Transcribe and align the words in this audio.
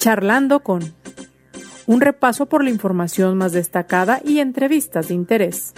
Charlando 0.00 0.60
con 0.60 0.94
un 1.86 2.00
repaso 2.00 2.46
por 2.46 2.64
la 2.64 2.70
información 2.70 3.36
más 3.36 3.52
destacada 3.52 4.22
y 4.24 4.38
entrevistas 4.38 5.08
de 5.08 5.14
interés. 5.14 5.74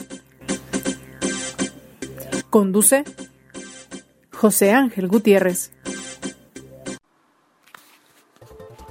Conduce 2.49 3.03
José 4.33 4.71
Ángel 4.75 5.09
Gutiérrez. 5.09 5.73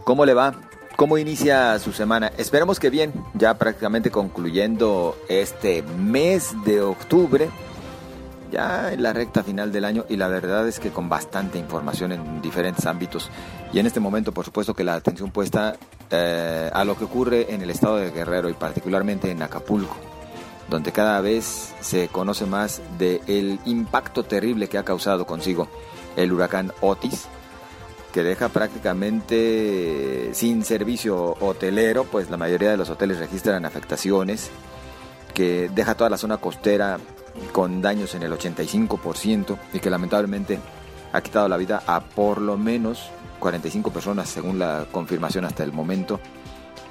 ¿Cómo 0.03 0.25
le 0.25 0.33
va? 0.33 0.53
¿Cómo 0.97 1.17
inicia 1.17 1.79
su 1.79 1.93
semana? 1.93 2.29
Esperamos 2.37 2.77
que 2.77 2.89
bien, 2.89 3.13
ya 3.33 3.57
prácticamente 3.57 4.11
concluyendo 4.11 5.17
este 5.29 5.81
mes 5.81 6.53
de 6.65 6.81
octubre, 6.81 7.49
ya 8.51 8.91
en 8.91 9.01
la 9.01 9.13
recta 9.13 9.43
final 9.43 9.71
del 9.71 9.85
año 9.85 10.05
y 10.09 10.17
la 10.17 10.27
verdad 10.27 10.67
es 10.67 10.79
que 10.79 10.91
con 10.91 11.09
bastante 11.09 11.57
información 11.57 12.11
en 12.11 12.41
diferentes 12.41 12.85
ámbitos. 12.85 13.29
Y 13.73 13.79
en 13.79 13.87
este 13.87 13.99
momento 13.99 14.31
por 14.31 14.45
supuesto 14.45 14.73
que 14.73 14.83
la 14.83 14.95
atención 14.95 15.31
puesta 15.31 15.75
eh, 16.09 16.69
a 16.71 16.83
lo 16.83 16.97
que 16.97 17.05
ocurre 17.05 17.53
en 17.53 17.61
el 17.61 17.69
estado 17.69 17.97
de 17.97 18.11
Guerrero 18.11 18.49
y 18.49 18.53
particularmente 18.53 19.31
en 19.31 19.41
Acapulco, 19.41 19.95
donde 20.69 20.91
cada 20.91 21.21
vez 21.21 21.73
se 21.79 22.09
conoce 22.09 22.45
más 22.45 22.81
del 22.99 23.59
impacto 23.65 24.23
terrible 24.23 24.67
que 24.67 24.77
ha 24.77 24.83
causado 24.83 25.25
consigo 25.25 25.67
el 26.15 26.31
huracán 26.31 26.73
Otis 26.81 27.27
que 28.11 28.23
deja 28.23 28.49
prácticamente 28.49 30.31
sin 30.33 30.63
servicio 30.63 31.37
hotelero, 31.39 32.03
pues 32.03 32.29
la 32.29 32.37
mayoría 32.37 32.71
de 32.71 32.77
los 32.77 32.89
hoteles 32.89 33.19
registran 33.19 33.65
afectaciones, 33.65 34.51
que 35.41 35.71
deja 35.73 35.95
toda 35.95 36.11
la 36.11 36.19
zona 36.19 36.37
costera 36.37 36.99
con 37.51 37.81
daños 37.81 38.13
en 38.13 38.21
el 38.21 38.31
85% 38.31 39.57
y 39.73 39.79
que 39.79 39.89
lamentablemente 39.89 40.59
ha 41.11 41.21
quitado 41.21 41.47
la 41.47 41.57
vida 41.57 41.81
a 41.87 42.01
por 42.01 42.39
lo 42.39 42.59
menos 42.59 43.09
45 43.39 43.91
personas 43.91 44.29
según 44.29 44.59
la 44.59 44.85
confirmación 44.91 45.45
hasta 45.45 45.63
el 45.63 45.73
momento 45.73 46.19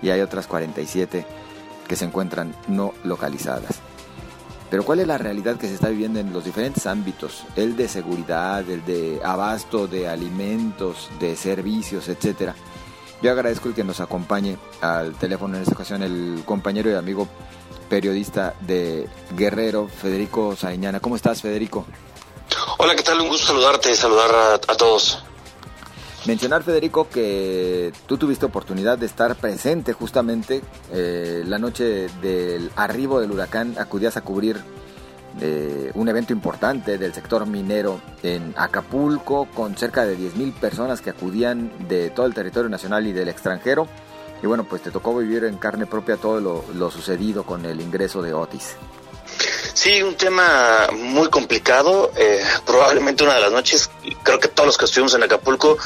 y 0.03 0.11
hay 0.11 0.21
otras 0.21 0.49
47 0.49 1.25
que 1.87 1.95
se 1.95 2.05
encuentran 2.05 2.53
no 2.67 2.93
localizadas. 3.05 3.79
Pero 4.69 4.85
¿cuál 4.85 4.99
es 4.99 5.07
la 5.07 5.19
realidad 5.19 5.57
que 5.57 5.69
se 5.69 5.75
está 5.75 5.89
viviendo 5.89 6.19
en 6.19 6.33
los 6.33 6.45
diferentes 6.45 6.89
ámbitos? 6.89 7.45
El 7.55 7.77
de 7.77 7.87
seguridad, 7.87 8.69
el 8.69 8.85
de 8.85 9.21
abasto 9.23 9.87
de 9.87 10.09
alimentos, 10.09 11.09
de 11.21 11.37
servicios, 11.37 12.09
etcétera. 12.09 12.57
Yo 13.23 13.31
agradezco 13.31 13.69
el 13.69 13.77
que 13.77 13.85
nos 13.85 14.01
acompañe 14.01 14.57
al 14.81 15.15
teléfono 15.15 15.55
en 15.55 15.63
esta 15.63 15.75
ocasión 15.75 16.03
el 16.03 16.43
compañero 16.45 16.91
y 16.91 16.95
amigo 16.95 17.29
periodista 17.91 18.55
de 18.61 19.07
Guerrero, 19.37 19.89
Federico 19.89 20.57
Saiñana. 20.57 21.01
¿Cómo 21.01 21.17
estás, 21.17 21.43
Federico? 21.43 21.85
Hola, 22.79 22.95
¿qué 22.95 23.03
tal? 23.03 23.21
Un 23.21 23.29
gusto 23.29 23.49
saludarte, 23.49 23.95
saludar 23.95 24.35
a, 24.35 24.55
a 24.55 24.77
todos. 24.77 25.23
Mencionar, 26.27 26.63
Federico, 26.63 27.09
que 27.09 27.93
tú 28.07 28.17
tuviste 28.19 28.47
oportunidad 28.47 28.99
de 28.99 29.07
estar 29.07 29.35
presente 29.37 29.93
justamente 29.93 30.63
eh, 30.93 31.43
la 31.47 31.59
noche 31.59 32.09
del 32.23 32.71
arribo 32.77 33.21
del 33.21 33.33
huracán, 33.33 33.75
acudías 33.79 34.17
a 34.19 34.21
cubrir 34.21 34.63
eh, 35.41 35.91
un 35.95 36.09
evento 36.09 36.33
importante 36.33 36.99
del 36.99 37.15
sector 37.15 37.47
minero 37.47 38.01
en 38.23 38.53
Acapulco, 38.59 39.49
con 39.55 39.77
cerca 39.77 40.05
de 40.05 40.19
10.000 40.19 40.53
personas 40.55 41.01
que 41.01 41.11
acudían 41.11 41.73
de 41.89 42.11
todo 42.11 42.27
el 42.27 42.35
territorio 42.35 42.69
nacional 42.69 43.07
y 43.07 43.13
del 43.13 43.29
extranjero. 43.29 43.89
Y 44.43 44.47
bueno, 44.47 44.65
pues 44.65 44.83
te 44.83 44.91
tocó 44.91 45.17
vivir 45.17 45.45
en 45.45 45.57
carne 45.57 45.87
propia 45.87 46.17
todo 46.17 46.41
lo, 46.41 46.91
sucedido 46.91 47.45
con 47.45 47.65
el 47.65 47.81
ingreso 47.81 48.23
de 48.23 48.33
Otis. 48.33 48.77
Sí, 49.75 50.03
un 50.03 50.15
tema 50.17 50.89
muy 50.93 51.29
complicado. 51.29 52.11
Eh, 52.17 52.43
probablemente 52.67 53.23
una 53.23 53.35
de 53.35 53.41
las 53.41 53.53
noches, 53.53 53.91
creo 54.23 54.39
que 54.39 54.49
todos 54.49 54.67
los 54.67 54.79
que 54.79 54.87
estuvimos 54.87 55.15
en 55.15 55.23
Acapulco, 55.23 55.79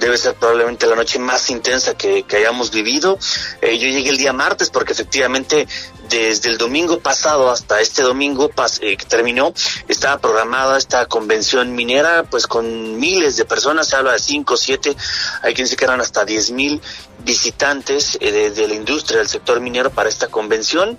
debe 0.00 0.18
ser 0.18 0.34
probablemente 0.34 0.86
la 0.86 0.96
noche 0.96 1.18
más 1.18 1.50
intensa 1.50 1.94
que, 1.94 2.24
hayamos 2.34 2.70
vivido. 2.70 3.18
Eh, 3.60 3.78
yo 3.78 3.86
llegué 3.88 4.10
el 4.10 4.16
día 4.16 4.32
martes 4.32 4.70
porque 4.70 4.92
efectivamente 4.92 5.68
desde 6.08 6.48
el 6.48 6.58
domingo 6.58 6.98
pasado 6.98 7.50
hasta 7.50 7.80
este 7.80 8.02
domingo 8.02 8.50
eh, 8.80 8.96
que 8.96 9.04
terminó, 9.04 9.52
estaba 9.86 10.18
programada 10.18 10.78
esta 10.78 11.06
convención 11.06 11.74
minera, 11.74 12.24
pues 12.24 12.46
con 12.46 12.98
miles 12.98 13.36
de 13.36 13.44
personas, 13.44 13.88
se 13.88 13.96
habla 13.96 14.12
de 14.12 14.18
5, 14.18 14.56
7, 14.56 14.96
hay 15.42 15.54
quien 15.54 15.66
dice 15.66 15.76
que 15.76 15.84
eran 15.84 16.00
hasta 16.00 16.24
10 16.24 16.50
mil 16.50 16.80
visitantes 17.22 18.18
de, 18.18 18.50
de, 18.50 18.68
la 18.68 18.74
industria 18.74 19.18
del 19.18 19.28
sector 19.28 19.60
minero 19.60 19.90
para 19.90 20.08
esta 20.08 20.28
convención. 20.28 20.98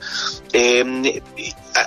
Eh, 0.53 1.21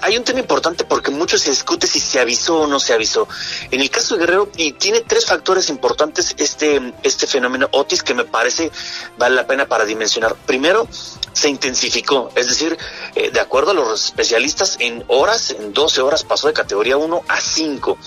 hay 0.03 0.17
un 0.17 0.25
tema 0.25 0.41
importante 0.41 0.84
porque 0.84 1.11
mucho 1.11 1.39
se 1.39 1.50
discute 1.50 1.87
si 1.87 2.00
se 2.00 2.21
avisó 2.21 2.61
o 2.61 2.67
no 2.67 2.81
se 2.81 2.93
avisó. 2.93 3.28
En 3.71 3.81
el 3.81 3.91
caso 3.91 4.15
de 4.15 4.21
Guerrero, 4.21 4.49
y 4.56 4.72
tiene 4.72 5.00
tres 5.00 5.27
factores 5.27 5.69
importantes 5.69 6.34
este, 6.39 6.95
este 7.03 7.27
fenómeno 7.27 7.69
Otis 7.72 8.03
que 8.03 8.15
me 8.15 8.25
parece 8.25 8.71
vale 9.19 9.37
la 9.37 9.47
pena 9.47 9.67
para 9.67 9.84
dimensionar. 9.84 10.34
Primero, 10.47 10.89
se 11.34 11.49
intensificó, 11.49 12.31
es 12.37 12.47
decir, 12.47 12.78
eh, 13.17 13.31
de 13.31 13.41
acuerdo 13.41 13.73
a 13.73 13.75
los 13.75 14.05
especialistas, 14.06 14.77
en 14.78 15.05
horas, 15.09 15.50
en 15.50 15.73
12 15.73 16.00
horas 16.00 16.23
pasó 16.23 16.47
de 16.47 16.53
categoría 16.53 16.97
1 16.97 17.23
a 17.28 17.41
5. 17.41 17.99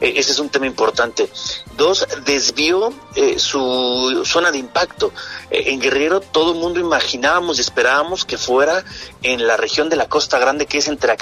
Eh, 0.00 0.14
ese 0.16 0.32
es 0.32 0.38
un 0.38 0.48
tema 0.48 0.66
importante. 0.66 1.28
Dos, 1.76 2.06
desvió 2.24 2.92
eh, 3.16 3.38
su 3.38 4.22
zona 4.24 4.52
de 4.52 4.58
impacto. 4.58 5.12
en 5.50 5.80
Guerrero 5.80 6.20
todo 6.20 6.52
el 6.52 6.58
mundo 6.58 6.80
imaginábamos 6.80 7.58
y 7.58 7.60
esperábamos 7.60 8.24
que 8.24 8.38
fuera 8.38 8.84
en 9.22 9.46
la 9.46 9.56
región 9.56 9.88
de 9.88 9.96
la 9.96 10.08
Costa 10.08 10.38
Grande, 10.38 10.66
que 10.66 10.78
es 10.78 10.88
entre 10.88 11.12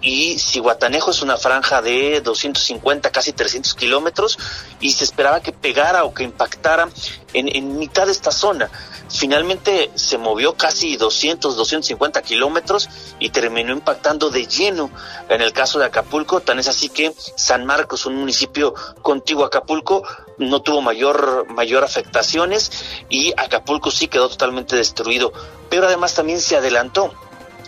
y 0.00 0.38
Cihuatanejo, 0.38 1.10
es 1.10 1.22
una 1.22 1.36
franja 1.36 1.82
de 1.82 2.20
250, 2.20 3.10
casi 3.10 3.32
300 3.32 3.74
kilómetros, 3.74 4.38
y 4.80 4.92
se 4.92 5.04
esperaba 5.04 5.40
que 5.40 5.52
pegara 5.52 6.04
o 6.04 6.14
que 6.14 6.24
impactara 6.24 6.88
en, 7.32 7.54
en 7.54 7.78
mitad 7.78 8.06
de 8.06 8.12
esta 8.12 8.32
zona. 8.32 8.70
Finalmente 9.10 9.90
se 9.96 10.18
movió 10.18 10.54
casi 10.54 10.96
200, 10.96 11.56
250 11.56 12.22
kilómetros 12.22 12.88
y 13.18 13.30
terminó 13.30 13.72
impactando 13.72 14.30
de 14.30 14.46
lleno 14.46 14.90
en 15.28 15.40
el 15.40 15.52
caso 15.52 15.80
de 15.80 15.86
Acapulco. 15.86 16.40
Tan 16.40 16.60
es 16.60 16.68
así 16.68 16.88
que 16.88 17.12
San 17.34 17.66
Marcos, 17.66 18.06
un 18.06 18.14
municipio 18.14 18.72
contiguo 19.02 19.44
a 19.44 19.48
Acapulco, 19.48 20.04
no 20.38 20.62
tuvo 20.62 20.80
mayor, 20.80 21.46
mayor 21.50 21.82
afectaciones 21.82 22.70
y 23.08 23.32
Acapulco 23.36 23.90
sí 23.90 24.06
quedó 24.06 24.28
totalmente 24.28 24.76
destruido. 24.76 25.32
Pero 25.68 25.86
además 25.86 26.14
también 26.14 26.40
se 26.40 26.56
adelantó 26.56 27.12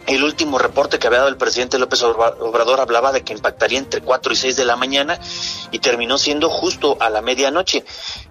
el 0.06 0.24
último 0.24 0.58
reporte 0.58 0.98
que 0.98 1.06
había 1.06 1.20
dado 1.20 1.30
el 1.30 1.36
presidente 1.36 1.78
López 1.78 2.02
Obrador 2.02 2.80
hablaba 2.80 3.12
de 3.12 3.22
que 3.22 3.32
impactaría 3.32 3.78
entre 3.78 4.00
4 4.00 4.32
y 4.32 4.36
6 4.36 4.56
de 4.56 4.64
la 4.64 4.76
mañana 4.76 5.18
y 5.70 5.78
terminó 5.78 6.18
siendo 6.18 6.50
justo 6.50 6.96
a 7.00 7.08
la 7.10 7.22
medianoche. 7.22 7.84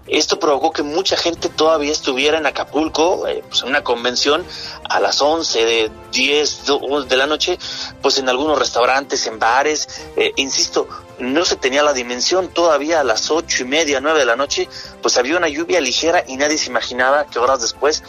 Esto 0.06 0.38
provocó 0.38 0.72
que 0.72 0.82
mucha 0.82 1.16
gente 1.16 1.48
todavía 1.48 1.92
estuviera 1.92 2.36
en 2.38 2.46
Acapulco, 2.46 3.26
eh, 3.26 3.42
pues 3.48 3.62
en 3.62 3.68
una 3.68 3.82
convención 3.84 4.44
a 4.88 5.00
las 5.00 5.22
11, 5.22 5.64
de 5.64 5.90
10 6.12 6.64
de 7.08 7.16
la 7.16 7.26
noche, 7.26 7.58
pues 8.02 8.18
en 8.18 8.28
algunos 8.28 8.58
restaurantes, 8.58 9.26
en 9.26 9.38
bares. 9.38 9.88
Eh, 10.16 10.32
insisto, 10.36 10.88
no 11.18 11.44
se 11.44 11.56
tenía 11.56 11.82
la 11.82 11.92
dimensión 11.92 12.48
todavía 12.48 13.00
a 13.00 13.04
las 13.04 13.30
ocho 13.30 13.62
y 13.62 13.66
media, 13.66 14.00
nueve 14.00 14.18
de 14.18 14.26
la 14.26 14.36
noche, 14.36 14.68
pues 15.00 15.16
había 15.16 15.36
una 15.36 15.48
lluvia 15.48 15.80
ligera 15.80 16.24
y 16.26 16.36
nadie 16.36 16.58
se 16.58 16.68
imaginaba 16.68 17.26
que 17.26 17.38
horas 17.38 17.60
después 17.60 18.02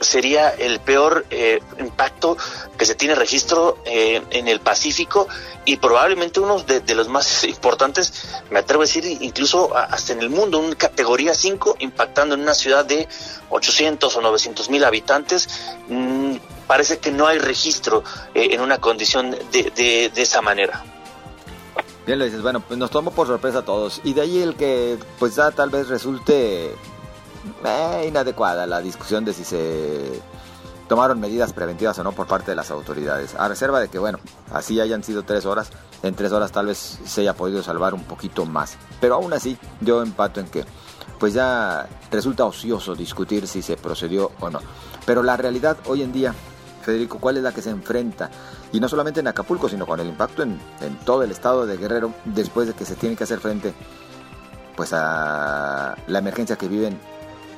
sería 0.00 0.50
el 0.50 0.80
peor 0.80 1.26
eh, 1.30 1.60
impacto 1.78 2.36
que 2.76 2.86
se 2.86 2.94
tiene 2.94 3.14
registro 3.14 3.78
eh, 3.84 4.22
en 4.30 4.48
el 4.48 4.60
Pacífico 4.60 5.28
y 5.64 5.76
probablemente 5.76 6.40
uno 6.40 6.60
de, 6.60 6.94
los 6.94 7.08
más 7.08 7.44
importantes, 7.48 8.12
me 8.50 8.58
atrevo 8.58 8.82
a 8.82 8.86
decir, 8.86 9.04
incluso 9.06 9.76
hasta 9.76 10.12
en 10.12 10.20
el 10.20 10.30
mundo, 10.30 10.58
una 10.58 10.74
categoría 10.74 11.34
5, 11.34 11.76
impactando 11.80 12.34
en 12.34 12.42
una 12.42 12.54
ciudad 12.54 12.84
de 12.84 13.08
800 13.50 14.16
o 14.16 14.20
900 14.20 14.70
mil 14.70 14.84
habitantes. 14.84 15.48
Mm, 15.88 16.36
parece 16.66 16.98
que 16.98 17.10
no 17.10 17.26
hay 17.26 17.38
registro 17.38 18.02
eh, 18.34 18.48
en 18.52 18.60
una 18.60 18.78
condición 18.78 19.36
de, 19.52 20.10
de, 20.14 20.22
esa 20.22 20.42
manera. 20.42 20.82
Bien 22.06 22.18
lo 22.18 22.24
dices, 22.24 22.42
bueno, 22.42 22.60
pues 22.60 22.78
nos 22.78 22.90
tomó 22.90 23.10
por 23.10 23.26
sorpresa 23.26 23.58
a 23.58 23.64
todos. 23.64 24.00
Y 24.04 24.12
de 24.12 24.22
ahí 24.22 24.42
el 24.42 24.56
que 24.56 24.98
pues 25.18 25.36
ya 25.36 25.50
tal 25.50 25.70
vez 25.70 25.88
resulte 25.88 26.74
eh, 27.64 28.04
inadecuada 28.06 28.66
la 28.66 28.80
discusión 28.80 29.24
de 29.24 29.32
si 29.32 29.44
se 29.44 30.20
tomaron 30.88 31.20
medidas 31.20 31.52
preventivas 31.52 31.98
o 31.98 32.04
no 32.04 32.12
por 32.12 32.26
parte 32.26 32.50
de 32.50 32.56
las 32.56 32.70
autoridades. 32.70 33.34
A 33.34 33.48
reserva 33.48 33.80
de 33.80 33.88
que, 33.88 33.98
bueno, 33.98 34.18
así 34.52 34.80
hayan 34.80 35.02
sido 35.02 35.22
tres 35.22 35.46
horas, 35.46 35.70
en 36.02 36.14
tres 36.14 36.32
horas 36.32 36.52
tal 36.52 36.66
vez 36.66 37.00
se 37.04 37.22
haya 37.22 37.34
podido 37.34 37.62
salvar 37.62 37.94
un 37.94 38.04
poquito 38.04 38.44
más. 38.44 38.76
Pero 39.00 39.14
aún 39.14 39.32
así, 39.32 39.56
yo 39.80 40.02
empato 40.02 40.40
en 40.40 40.46
que 40.46 40.64
pues 41.18 41.32
ya 41.32 41.88
resulta 42.10 42.44
ocioso 42.44 42.94
discutir 42.94 43.46
si 43.46 43.62
se 43.62 43.76
procedió 43.76 44.32
o 44.40 44.50
no. 44.50 44.60
Pero 45.06 45.22
la 45.22 45.36
realidad 45.36 45.76
hoy 45.86 46.02
en 46.02 46.12
día, 46.12 46.34
Federico, 46.82 47.18
¿cuál 47.18 47.36
es 47.36 47.42
la 47.42 47.52
que 47.52 47.62
se 47.62 47.70
enfrenta? 47.70 48.30
Y 48.72 48.80
no 48.80 48.88
solamente 48.88 49.20
en 49.20 49.28
Acapulco, 49.28 49.68
sino 49.68 49.86
con 49.86 50.00
el 50.00 50.08
impacto 50.08 50.42
en, 50.42 50.58
todo 51.04 51.22
el 51.22 51.30
estado 51.30 51.66
de 51.66 51.76
Guerrero, 51.76 52.12
después 52.24 52.66
de 52.66 52.74
que 52.74 52.84
se 52.84 52.96
tiene 52.96 53.16
que 53.16 53.24
hacer 53.24 53.40
frente 53.40 53.72
pues 54.76 54.92
a 54.92 55.96
la 56.08 56.18
emergencia 56.18 56.56
que 56.56 56.66
viven 56.66 56.98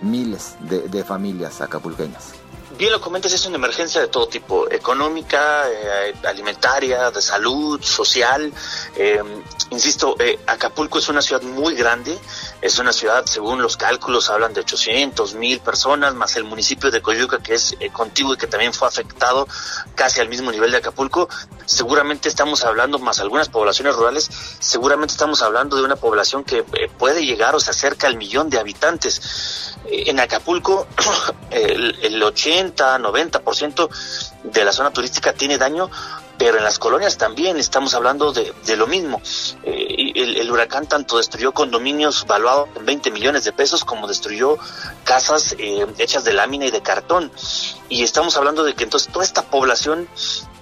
miles 0.03 0.57
de, 0.61 1.05
familias 1.05 1.61
acapulqueñas. 1.61 2.35
Bien 2.79 2.93
lo 2.93 3.01
comentas, 3.01 3.33
es 3.33 3.47
una 3.47 3.57
emergencia 3.57 4.03
de 4.03 4.09
todo 4.09 4.29
tipo, 4.29 4.71
económica, 4.71 5.65
eh, 5.67 6.15
alimentaria, 6.27 7.11
de 7.11 7.23
salud, 7.23 7.83
social. 7.83 8.53
Eh, 8.95 9.23
insisto, 9.71 10.15
eh, 10.19 10.39
Acapulco 10.47 10.99
es 10.99 11.09
una 11.09 11.23
ciudad 11.23 11.41
muy 11.41 11.75
grande, 11.75 12.19
Es 12.61 12.79
una 12.79 12.93
ciudad, 12.93 13.25
según 13.25 13.63
los 13.63 13.79
cálculos, 13.79 14.29
hablan 14.29 14.53
de 14.53 14.61
800 14.61 15.35
mil 15.35 15.61
personas, 15.61 16.15
más 16.15 16.37
el 16.37 16.45
municipio 16.45 16.91
de 16.91 17.01
Coyuca, 17.01 17.39
que 17.39 17.55
es 17.55 17.77
eh, 17.81 17.91
contiguo 17.91 18.35
y 18.35 18.37
que 18.37 18.47
también 18.47 18.75
fue 18.75 18.89
afectado 18.89 19.49
casi 19.95 20.21
al 20.21 20.29
mismo 20.29 20.51
nivel 20.51 20.71
de 20.71 20.79
Acapulco. 20.79 21.31
Seguramente 21.65 22.29
estamos 22.29 22.65
hablando, 22.65 22.99
más 22.99 23.21
algunas 23.21 23.49
poblaciones 23.49 23.95
rurales, 23.95 24.29
seguramente 24.59 25.13
estamos 25.13 25.41
hablando 25.41 25.77
de 25.77 25.85
una 25.85 25.97
población 25.97 26.45
que 26.45 26.63
puede 26.99 27.25
llegar 27.25 27.55
o 27.55 27.61
se 27.61 27.71
acerca 27.71 28.07
al 28.07 28.17
millón 28.17 28.51
de 28.51 28.59
habitantes. 28.59 29.66
En 29.91 30.21
Acapulco, 30.21 30.87
el, 31.51 31.99
el 32.03 32.23
80, 32.23 32.99
90% 32.99 33.89
de 34.45 34.65
la 34.65 34.73
zona 34.73 34.91
turística 34.91 35.33
tiene 35.33 35.59
daño 35.59 35.91
pero 36.39 36.59
en 36.59 36.65
las 36.65 36.79
colonias 36.79 37.17
también 37.17 37.57
estamos 37.57 37.95
hablando 37.95 38.33
de, 38.33 38.77
lo 38.77 38.87
mismo. 38.87 39.21
Eh, 39.65 40.13
el, 40.15 40.51
huracán 40.51 40.87
tanto 40.87 41.19
destruyó 41.19 41.53
condominios 41.53 42.27
valuados 42.27 42.69
en 42.77 42.85
20 42.85 43.11
millones 43.11 43.45
de 43.45 43.53
pesos 43.53 43.85
como 43.85 44.07
destruyó 44.07 44.59
casas 45.05 45.55
eh, 45.59 45.87
hechas 45.99 46.25
de 46.25 46.33
lámina 46.33 46.67
y 46.67 46.71
de 46.71 46.83
cartón. 46.83 47.33
Y 47.89 48.03
estamos 48.03 48.37
hablando 48.37 48.65
de 48.65 48.75
que 48.75 48.85
entonces 48.85 49.13
toda 49.13 49.25
esta 49.25 49.43
población 49.43 50.09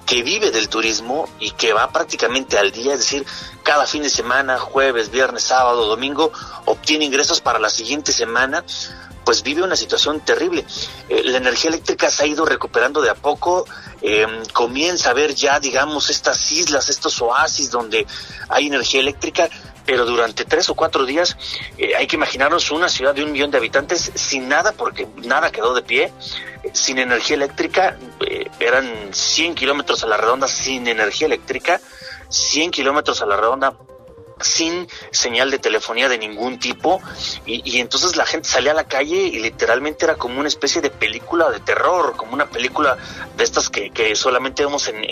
que 0.06 0.22
vive 0.22 0.50
del 0.50 0.68
turismo 0.68 1.28
y 1.40 1.52
que 1.52 1.72
va 1.72 1.90
prácticamente 1.90 2.58
al 2.58 2.70
día, 2.70 2.92
es 2.92 3.00
decir, 3.00 3.26
cada 3.62 3.86
fin 3.86 4.02
de 4.02 4.10
semana, 4.10 4.58
jueves, 4.58 5.10
viernes, 5.10 5.44
sábado, 5.44 5.86
domingo, 5.86 6.30
obtiene 6.66 7.06
ingresos 7.06 7.40
para 7.40 7.58
la 7.58 7.70
siguiente 7.70 8.12
semana, 8.12 8.64
pues 9.24 9.42
vive 9.42 9.62
una 9.62 9.76
situación 9.76 10.20
terrible. 10.20 10.64
Eh, 11.08 11.22
la 11.24 11.38
energía 11.38 11.70
eléctrica 11.70 12.10
se 12.10 12.24
ha 12.24 12.26
ido 12.26 12.44
recuperando 12.44 13.00
de 13.00 13.10
a 13.10 13.14
poco, 13.14 13.66
eh, 14.02 14.26
comienza 14.52 15.10
a 15.10 15.14
ver 15.14 15.34
ya, 15.34 15.58
digamos, 15.60 16.10
estas 16.10 16.52
islas, 16.52 16.88
estos 16.88 17.20
oasis 17.20 17.70
donde 17.70 18.06
hay 18.48 18.66
energía 18.66 19.00
eléctrica, 19.00 19.48
pero 19.86 20.06
durante 20.06 20.44
tres 20.44 20.68
o 20.68 20.74
cuatro 20.74 21.04
días 21.04 21.36
eh, 21.78 21.94
hay 21.96 22.06
que 22.06 22.16
imaginarnos 22.16 22.70
una 22.70 22.88
ciudad 22.88 23.14
de 23.14 23.24
un 23.24 23.32
millón 23.32 23.50
de 23.50 23.58
habitantes 23.58 24.12
sin 24.14 24.48
nada, 24.48 24.72
porque 24.72 25.08
nada 25.24 25.50
quedó 25.50 25.74
de 25.74 25.82
pie, 25.82 26.12
sin 26.72 26.98
energía 26.98 27.36
eléctrica, 27.36 27.98
eran 28.58 29.12
100 29.12 29.54
kilómetros 29.54 30.02
a 30.02 30.06
la 30.06 30.16
redonda 30.16 30.48
sin 30.48 30.88
energía 30.88 31.26
eléctrica, 31.26 31.78
100 32.30 32.70
kilómetros 32.70 33.20
a 33.20 33.26
la 33.26 33.36
redonda 33.36 33.74
sin 34.40 34.88
señal 35.10 35.50
de 35.50 35.58
telefonía 35.58 36.08
de 36.08 36.18
ningún 36.18 36.58
tipo 36.58 37.00
y, 37.46 37.78
entonces 37.78 38.16
la 38.16 38.26
gente 38.26 38.48
salía 38.48 38.72
a 38.72 38.74
la 38.74 38.84
calle 38.84 39.16
y 39.16 39.38
literalmente 39.38 40.04
era 40.04 40.16
como 40.16 40.40
una 40.40 40.48
especie 40.48 40.80
de 40.80 40.90
película 40.90 41.50
de 41.50 41.60
terror, 41.60 42.16
como 42.16 42.34
una 42.34 42.46
película 42.46 42.96
de 43.36 43.44
estas 43.44 43.70
que, 43.70 44.16
solamente 44.16 44.64
vemos 44.64 44.88
en, 44.88 45.04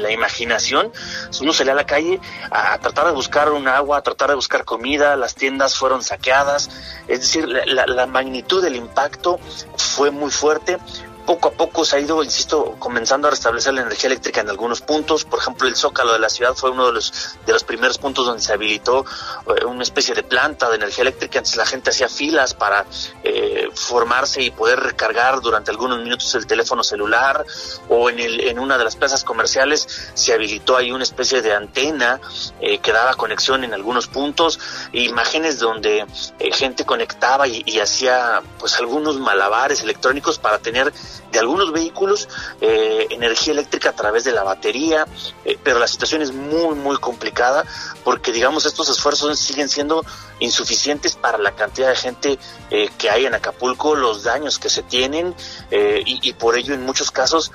la 0.00 0.10
imaginación. 0.10 0.92
Uno 1.40 1.52
salía 1.52 1.72
a 1.72 1.76
la 1.76 1.86
calle 1.86 2.20
a, 2.50 2.78
tratar 2.78 3.06
de 3.06 3.12
buscar 3.12 3.50
un 3.52 3.68
agua, 3.68 3.98
a 3.98 4.02
tratar 4.02 4.30
de 4.30 4.34
buscar 4.34 4.64
comida, 4.64 5.16
las 5.16 5.34
tiendas 5.34 5.76
fueron 5.76 6.02
saqueadas, 6.02 6.70
es 7.08 7.20
decir, 7.20 7.46
la 7.48 8.06
magnitud 8.06 8.62
del 8.62 8.76
impacto 8.76 9.38
fue 9.76 10.10
muy 10.10 10.30
fuerte 10.30 10.78
poco 11.26 11.48
a 11.48 11.52
poco 11.52 11.84
se 11.84 11.96
ha 11.96 12.00
ido, 12.00 12.22
insisto, 12.22 12.76
comenzando 12.78 13.28
a 13.28 13.30
restablecer 13.30 13.74
la 13.74 13.82
energía 13.82 14.08
eléctrica 14.08 14.40
en 14.40 14.48
algunos 14.48 14.80
puntos. 14.80 15.24
Por 15.24 15.38
ejemplo, 15.38 15.66
el 15.68 15.76
Zócalo 15.76 16.12
de 16.12 16.18
la 16.18 16.28
ciudad 16.28 16.54
fue 16.54 16.70
uno 16.70 16.86
de 16.86 16.92
los, 16.92 17.36
de 17.46 17.52
los 17.52 17.64
primeros 17.64 17.98
puntos 17.98 18.26
donde 18.26 18.42
se 18.42 18.52
habilitó 18.52 19.04
eh, 19.46 19.64
una 19.64 19.82
especie 19.82 20.14
de 20.14 20.22
planta 20.22 20.68
de 20.68 20.76
energía 20.76 21.02
eléctrica. 21.02 21.38
Antes 21.38 21.56
la 21.56 21.66
gente 21.66 21.90
hacía 21.90 22.08
filas 22.08 22.54
para 22.54 22.86
eh, 23.22 23.68
formarse 23.74 24.42
y 24.42 24.50
poder 24.50 24.80
recargar 24.80 25.40
durante 25.40 25.70
algunos 25.70 25.98
minutos 25.98 26.34
el 26.34 26.46
teléfono 26.46 26.84
celular. 26.84 27.44
O 27.88 28.10
en, 28.10 28.18
el, 28.18 28.40
en 28.40 28.58
una 28.58 28.78
de 28.78 28.84
las 28.84 28.96
plazas 28.96 29.24
comerciales 29.24 30.10
se 30.14 30.32
habilitó 30.32 30.76
ahí 30.76 30.92
una 30.92 31.04
especie 31.04 31.42
de 31.42 31.54
antena 31.54 32.20
eh, 32.60 32.78
que 32.78 32.92
daba 32.92 33.14
conexión 33.14 33.64
en 33.64 33.74
algunos 33.74 34.06
puntos. 34.06 34.58
Imágenes 34.92 35.58
donde 35.58 36.06
gente 36.52 36.84
conectaba 36.84 37.48
y, 37.48 37.62
y 37.66 37.80
hacía 37.80 38.42
pues 38.58 38.76
algunos 38.78 39.18
malabares 39.18 39.80
electrónicos 39.80 40.38
para 40.38 40.58
tener 40.58 40.92
de 41.32 41.38
algunos 41.38 41.72
vehículos, 41.72 42.28
eh, 42.60 43.06
energía 43.10 43.52
eléctrica 43.52 43.90
a 43.90 43.92
través 43.92 44.24
de 44.24 44.32
la 44.32 44.42
batería, 44.42 45.06
eh, 45.44 45.58
pero 45.62 45.78
la 45.78 45.86
situación 45.86 46.22
es 46.22 46.32
muy, 46.32 46.74
muy 46.74 46.96
complicada 46.98 47.64
porque, 48.04 48.32
digamos, 48.32 48.66
estos 48.66 48.88
esfuerzos 48.88 49.38
siguen 49.38 49.68
siendo 49.68 50.04
insuficientes 50.38 51.16
para 51.16 51.38
la 51.38 51.52
cantidad 51.52 51.88
de 51.88 51.96
gente 51.96 52.38
eh, 52.70 52.88
que 52.98 53.10
hay 53.10 53.26
en 53.26 53.34
Acapulco, 53.34 53.94
los 53.94 54.22
daños 54.22 54.58
que 54.58 54.68
se 54.68 54.82
tienen 54.82 55.34
y, 55.70 56.32
por 56.34 56.56
ello 56.56 56.74
en 56.74 56.84
muchos 56.84 57.10
casos 57.10 57.52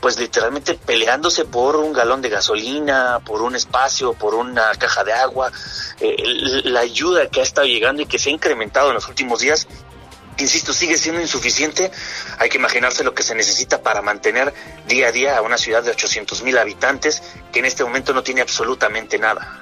pues 0.00 0.18
literalmente 0.18 0.74
peleándose 0.74 1.44
por 1.44 1.76
un 1.76 1.92
galón 1.92 2.20
de 2.20 2.28
gasolina, 2.28 3.20
por 3.24 3.40
un 3.40 3.54
espacio, 3.54 4.12
por 4.12 4.34
una 4.34 4.72
caja 4.74 5.04
de 5.04 5.12
agua. 5.12 5.52
la 6.64 6.80
ayuda 6.80 7.28
que 7.28 7.40
ha 7.40 7.44
estado 7.44 7.66
llegando 7.66 8.02
y 8.02 8.06
que 8.06 8.18
se 8.18 8.30
ha 8.30 8.32
incrementado 8.32 8.88
en 8.88 8.94
los 8.94 9.08
últimos 9.08 9.40
días 9.40 9.68
insisto, 10.38 10.72
sigue 10.72 10.96
siendo 10.96 11.20
insuficiente. 11.20 11.90
Hay 12.38 12.48
que 12.48 12.58
imaginarse 12.58 13.04
lo 13.04 13.14
que 13.14 13.22
se 13.22 13.34
necesita 13.34 13.82
para 13.82 14.02
mantener 14.02 14.52
día 14.88 15.08
a 15.08 15.12
día 15.12 15.38
a 15.38 15.42
una 15.42 15.56
ciudad 15.56 15.82
de 15.82 15.90
800 15.90 16.42
mil 16.42 16.58
habitantes 16.58 17.22
que 17.52 17.60
en 17.60 17.66
este 17.66 17.84
momento 17.84 18.12
no 18.12 18.22
tiene 18.22 18.40
absolutamente 18.40 19.18
nada. 19.18 19.60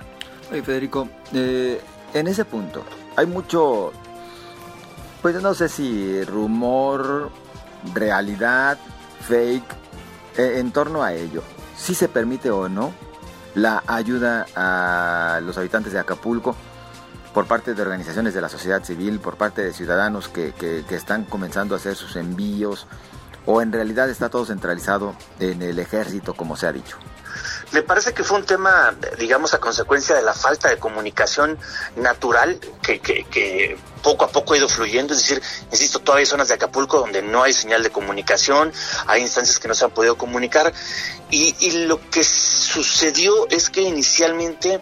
Oye, 0.51 0.63
Federico, 0.63 1.09
eh, 1.33 1.81
en 2.15 2.27
ese 2.27 2.45
punto 2.45 2.85
hay 3.17 3.27
mucho, 3.27 3.93
pues 5.21 5.41
no 5.41 5.55
sé 5.55 5.69
si 5.69 6.23
rumor, 6.25 7.31
realidad, 7.95 8.79
fake, 9.29 9.65
eh, 10.37 10.55
en 10.59 10.73
torno 10.73 11.03
a 11.03 11.13
ello. 11.15 11.43
Si 11.77 11.95
se 11.95 12.09
permite 12.09 12.51
o 12.51 12.69
no 12.69 12.93
la 13.55 13.83
ayuda 13.87 14.47
a 14.55 15.41
los 15.43 15.59
habitantes 15.59 15.93
de 15.93 15.99
Acapulco 15.99 16.57
por 17.33 17.47
parte 17.47 17.75
de 17.75 17.83
organizaciones 17.83 18.35
de 18.35 18.41
la 18.41 18.49
sociedad 18.49 18.83
civil, 18.85 19.21
por 19.21 19.37
parte 19.37 19.63
de 19.63 19.73
ciudadanos 19.73 20.29
que, 20.29 20.53
que, 20.53 20.85
están 20.95 21.25
comenzando 21.25 21.75
a 21.75 21.79
hacer 21.79 21.97
sus 21.97 22.17
envíos, 22.17 22.87
o 23.47 23.63
en 23.63 23.73
realidad 23.73 24.09
está 24.09 24.29
todo 24.29 24.45
centralizado 24.45 25.17
en 25.41 25.63
el 25.63 25.79
ejército, 25.79 26.35
como 26.35 26.57
se 26.57 26.67
ha 26.67 26.73
dicho? 26.73 26.99
Me 27.73 27.83
parece 27.83 28.13
que 28.13 28.23
fue 28.23 28.39
un 28.39 28.45
tema, 28.45 28.95
digamos, 29.19 29.55
a 29.55 29.59
consecuencia 29.59 30.15
de 30.15 30.23
la 30.23 30.35
falta 30.35 30.69
de 30.69 30.77
comunicación 30.79 31.59
natural 31.97 32.61
que, 32.83 33.01
que, 33.01 33.79
poco 34.03 34.25
a 34.25 34.29
poco 34.29 34.55
ha 34.55 34.59
ido 34.59 34.69
fluyendo. 34.69 35.15
Es 35.15 35.21
decir, 35.21 35.43
insisto, 35.71 35.99
todavía 36.01 36.23
hay 36.23 36.27
zonas 36.27 36.49
de 36.49 36.55
Acapulco 36.55 36.99
donde 36.99 37.23
no 37.23 37.43
hay 37.43 37.53
señal 37.53 37.83
de 37.83 37.91
comunicación, 37.91 38.73
hay 39.07 39.23
instancias 39.23 39.59
que 39.59 39.69
no 39.69 39.75
se 39.75 39.85
han 39.85 39.91
podido 39.93 40.17
comunicar. 40.17 40.73
Y, 41.31 41.71
lo 41.87 41.99
que 42.11 42.23
sucedió 42.23 43.49
es 43.49 43.71
que 43.71 43.81
inicialmente 43.81 44.79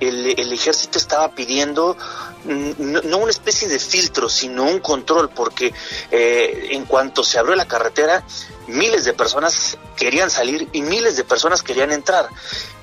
el, 0.00 0.52
ejército 0.52 0.98
estaba 0.98 1.32
pidiendo 1.32 1.96
no, 2.44 3.18
una 3.18 3.30
especie 3.30 3.68
de 3.68 3.78
filtro, 3.78 4.28
sino 4.28 4.64
un 4.64 4.80
control, 4.80 5.30
porque 5.30 5.72
eh, 6.10 6.68
en 6.72 6.86
cuanto 6.86 7.22
se 7.22 7.38
abrió 7.38 7.54
la 7.54 7.68
carretera, 7.68 8.24
miles 8.66 9.04
de 9.04 9.12
personas 9.12 9.76
querían 9.96 10.30
salir 10.30 10.68
y 10.72 10.82
miles 10.82 11.16
de 11.16 11.24
personas 11.24 11.62
querían 11.62 11.92
entrar. 11.92 12.28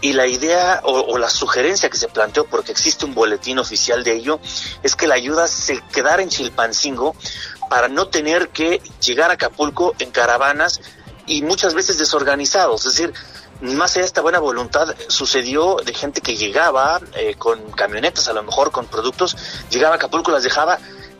Y 0.01 0.13
la 0.13 0.27
idea 0.27 0.81
o, 0.83 1.17
la 1.17 1.29
sugerencia 1.29 1.89
que 1.89 1.97
se 1.97 2.07
planteó, 2.07 2.45
porque 2.45 2.71
existe 2.71 3.05
un 3.05 3.13
boletín 3.13 3.59
oficial 3.59 4.03
de 4.03 4.13
ello, 4.13 4.39
es 4.83 4.95
que 4.95 5.07
la 5.07 5.15
ayuda 5.15 5.47
se 5.47 5.78
quedara 5.81 6.21
en 6.21 6.29
Chilpancingo 6.29 7.15
para 7.69 7.87
no 7.87 8.07
tener 8.07 8.49
que 8.49 8.81
llegar 9.01 9.29
a 9.29 9.33
Acapulco 9.33 9.93
en 9.99 10.11
caravanas 10.11 10.81
y 11.25 11.41
muchas 11.43 11.73
veces 11.73 11.97
desorganizados. 11.97 12.85
Es 12.85 12.95
decir, 12.95 13.13
más 13.61 13.91
allá 13.91 14.01
de 14.01 14.07
esta 14.07 14.21
buena 14.21 14.39
voluntad, 14.39 14.95
sucedió 15.07 15.77
de 15.85 15.93
gente 15.93 16.21
que 16.21 16.35
llegaba 16.35 16.99
eh, 17.15 17.35
con 17.37 17.71
camionetas, 17.71 18.27
a 18.27 18.33
lo 18.33 18.43
mejor 18.43 18.71
con 18.71 18.87
productos, 18.87 19.37
llegaba 19.69 19.95
a 19.95 19.97
Acapulco, 19.97 20.31
las 20.31 20.43
dejaba 20.43 20.79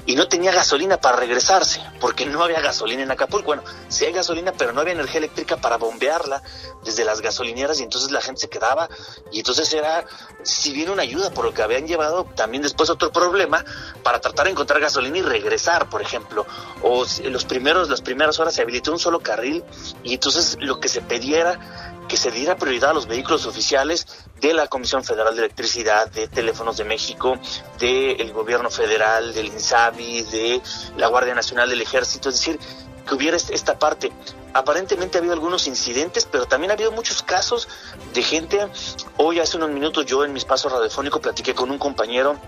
y 0.10 0.16
no 0.16 0.28
tenía 0.28 0.52
gasolina 0.52 0.98
para 0.98 1.18
regresarse, 1.18 1.84
porque 2.00 2.26
no 2.26 2.44
había 2.44 2.60
gasolina 2.62 3.04
en 3.04 3.12
Acapulco. 3.12 3.46
Bueno, 3.46 3.64
sí 3.90 4.06
hay 4.06 4.12
gasolina, 4.12 4.52
pero 4.58 4.74
no 4.74 4.82
había 4.82 4.94
energía 4.94 5.20
eléctrica 5.20 5.58
para 5.58 5.78
bombearla 5.78 6.42
desde 6.84 7.06
las 7.06 7.22
gasolineras 7.22 7.80
y 7.80 7.84
entonces 7.84 8.10
la 8.10 8.20
gente 8.20 8.42
se 8.42 8.50
quedaba 8.50 8.90
y 9.32 9.38
entonces 9.38 9.72
era, 9.72 10.04
si 10.42 10.74
bien 10.74 10.90
una 10.90 11.04
ayuda 11.04 11.30
por 11.30 11.46
lo 11.46 11.54
que 11.54 11.62
habían 11.62 11.86
llevado, 11.86 12.26
también 12.36 12.64
después 12.64 12.90
otro 12.90 13.12
problema 13.12 13.64
para 14.02 14.20
tratar 14.20 14.46
de 14.46 14.54
encontrar 14.54 14.80
gasolina 14.80 15.20
y 15.20 15.22
regresar, 15.22 15.88
por 15.90 16.02
ejemplo. 16.02 16.48
O 16.82 17.06
los 17.26 17.46
primeros, 17.46 17.88
las 17.88 18.02
primeras 18.02 18.40
horas 18.40 18.56
se 18.56 18.64
habilitó 18.64 18.92
un 18.92 18.98
solo 18.98 19.20
carril 19.20 19.64
y 20.02 20.16
entonces 20.16 20.58
lo 20.60 20.80
que 20.80 20.90
se 20.90 21.02
pedía 21.02 21.40
era 21.40 21.89
que 22.10 22.18
se 22.18 22.32
diera 22.32 22.58
prioridad 22.58 22.90
a 22.90 22.94
los 22.94 23.08
vehículos 23.08 23.46
oficiales 23.46 24.08
de 24.42 24.54
la 24.54 24.68
Comisión 24.68 25.04
Federal 25.04 25.36
de 25.36 25.44
Electricidad, 25.44 26.10
de 26.10 26.28
Teléfonos 26.28 26.76
de 26.76 26.84
México, 26.84 27.40
del 27.80 28.34
Gobierno 28.34 28.70
Federal, 28.70 29.34
del 29.34 29.46
INSABI, 29.46 30.24
de 30.24 30.62
la 30.98 31.08
Guardia 31.08 31.36
Nacional 31.36 31.70
del 31.70 31.82
Ejército, 31.82 32.30
es 32.30 32.36
decir, 32.36 32.60
que 33.08 33.16
hubiera 33.16 33.38
esta 33.38 33.78
parte. 33.78 34.12
Aparentemente 34.54 35.18
ha 35.18 35.20
habido 35.20 35.34
algunos 35.34 35.68
incidentes, 35.68 36.28
pero 36.30 36.48
también 36.48 36.72
ha 36.72 36.74
habido 36.74 36.92
muchos 36.92 37.22
casos 37.22 37.70
de 38.14 38.24
gente. 38.24 38.68
Hoy, 39.18 39.40
hace 39.40 39.58
unos 39.58 39.70
minutos, 39.70 40.06
yo 40.08 40.26
en 40.26 40.34
mi 40.34 40.40
espacio 40.40 40.70
radiofónico 40.70 41.22
platiqué 41.22 41.54
con 41.54 41.70
un 41.70 41.78
compañero 41.78 42.40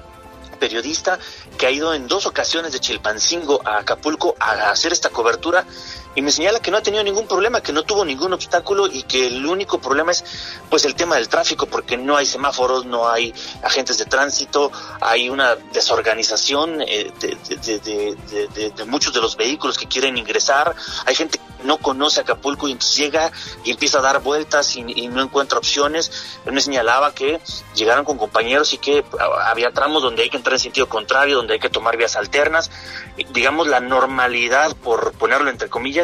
periodista 0.59 1.17
que 1.57 1.65
ha 1.65 1.71
ido 1.71 1.93
en 1.93 2.07
dos 2.07 2.25
ocasiones 2.25 2.71
de 2.71 2.79
Chilpancingo 2.79 3.61
a 3.65 3.79
Acapulco 3.79 4.35
a 4.39 4.69
hacer 4.69 4.91
esta 4.91 5.09
cobertura 5.09 5.65
y 6.15 6.21
me 6.21 6.31
señala 6.31 6.59
que 6.59 6.71
no 6.71 6.77
ha 6.77 6.81
tenido 6.81 7.03
ningún 7.03 7.27
problema, 7.27 7.61
que 7.61 7.71
no 7.71 7.83
tuvo 7.83 8.03
ningún 8.03 8.33
obstáculo 8.33 8.87
y 8.87 9.03
que 9.03 9.27
el 9.27 9.45
único 9.45 9.79
problema 9.79 10.11
es 10.11 10.23
pues 10.69 10.85
el 10.85 10.95
tema 10.95 11.15
del 11.15 11.29
tráfico, 11.29 11.65
porque 11.67 11.97
no 11.97 12.17
hay 12.17 12.25
semáforos, 12.25 12.85
no 12.85 13.09
hay 13.09 13.33
agentes 13.63 13.97
de 13.97 14.05
tránsito, 14.05 14.71
hay 14.99 15.29
una 15.29 15.55
desorganización 15.55 16.81
eh, 16.81 17.11
de, 17.19 18.85
muchos 18.85 19.13
de 19.13 19.21
los 19.21 19.37
vehículos 19.37 19.77
que 19.77 19.87
quieren 19.87 20.17
ingresar, 20.17 20.75
hay 21.05 21.15
gente 21.15 21.37
que 21.37 21.51
no 21.63 21.77
conoce 21.77 22.21
Acapulco 22.21 22.67
y 22.67 22.71
entonces 22.71 22.97
llega 22.97 23.31
y 23.63 23.71
empieza 23.71 23.99
a 23.99 24.01
dar 24.01 24.21
vueltas 24.21 24.75
y, 24.75 24.81
no 25.11 25.21
encuentra 25.21 25.57
opciones. 25.57 26.11
Él 26.45 26.53
me 26.53 26.61
señalaba 26.61 27.13
que 27.13 27.39
llegaron 27.75 28.05
con 28.05 28.17
compañeros 28.17 28.73
y 28.73 28.77
que 28.77 29.03
había 29.45 29.71
tramos 29.71 30.01
donde 30.01 30.23
hay 30.23 30.29
que 30.29 30.37
entrar 30.37 30.53
en 30.53 30.59
sentido 30.59 30.87
contrario, 30.87 31.35
donde 31.35 31.53
hay 31.53 31.59
que 31.59 31.69
tomar 31.69 31.97
vías 31.97 32.15
alternas, 32.15 32.71
digamos 33.33 33.67
la 33.67 33.79
normalidad, 33.79 34.75
por 34.77 35.13
ponerlo 35.13 35.49
entre 35.49 35.69
comillas, 35.69 36.00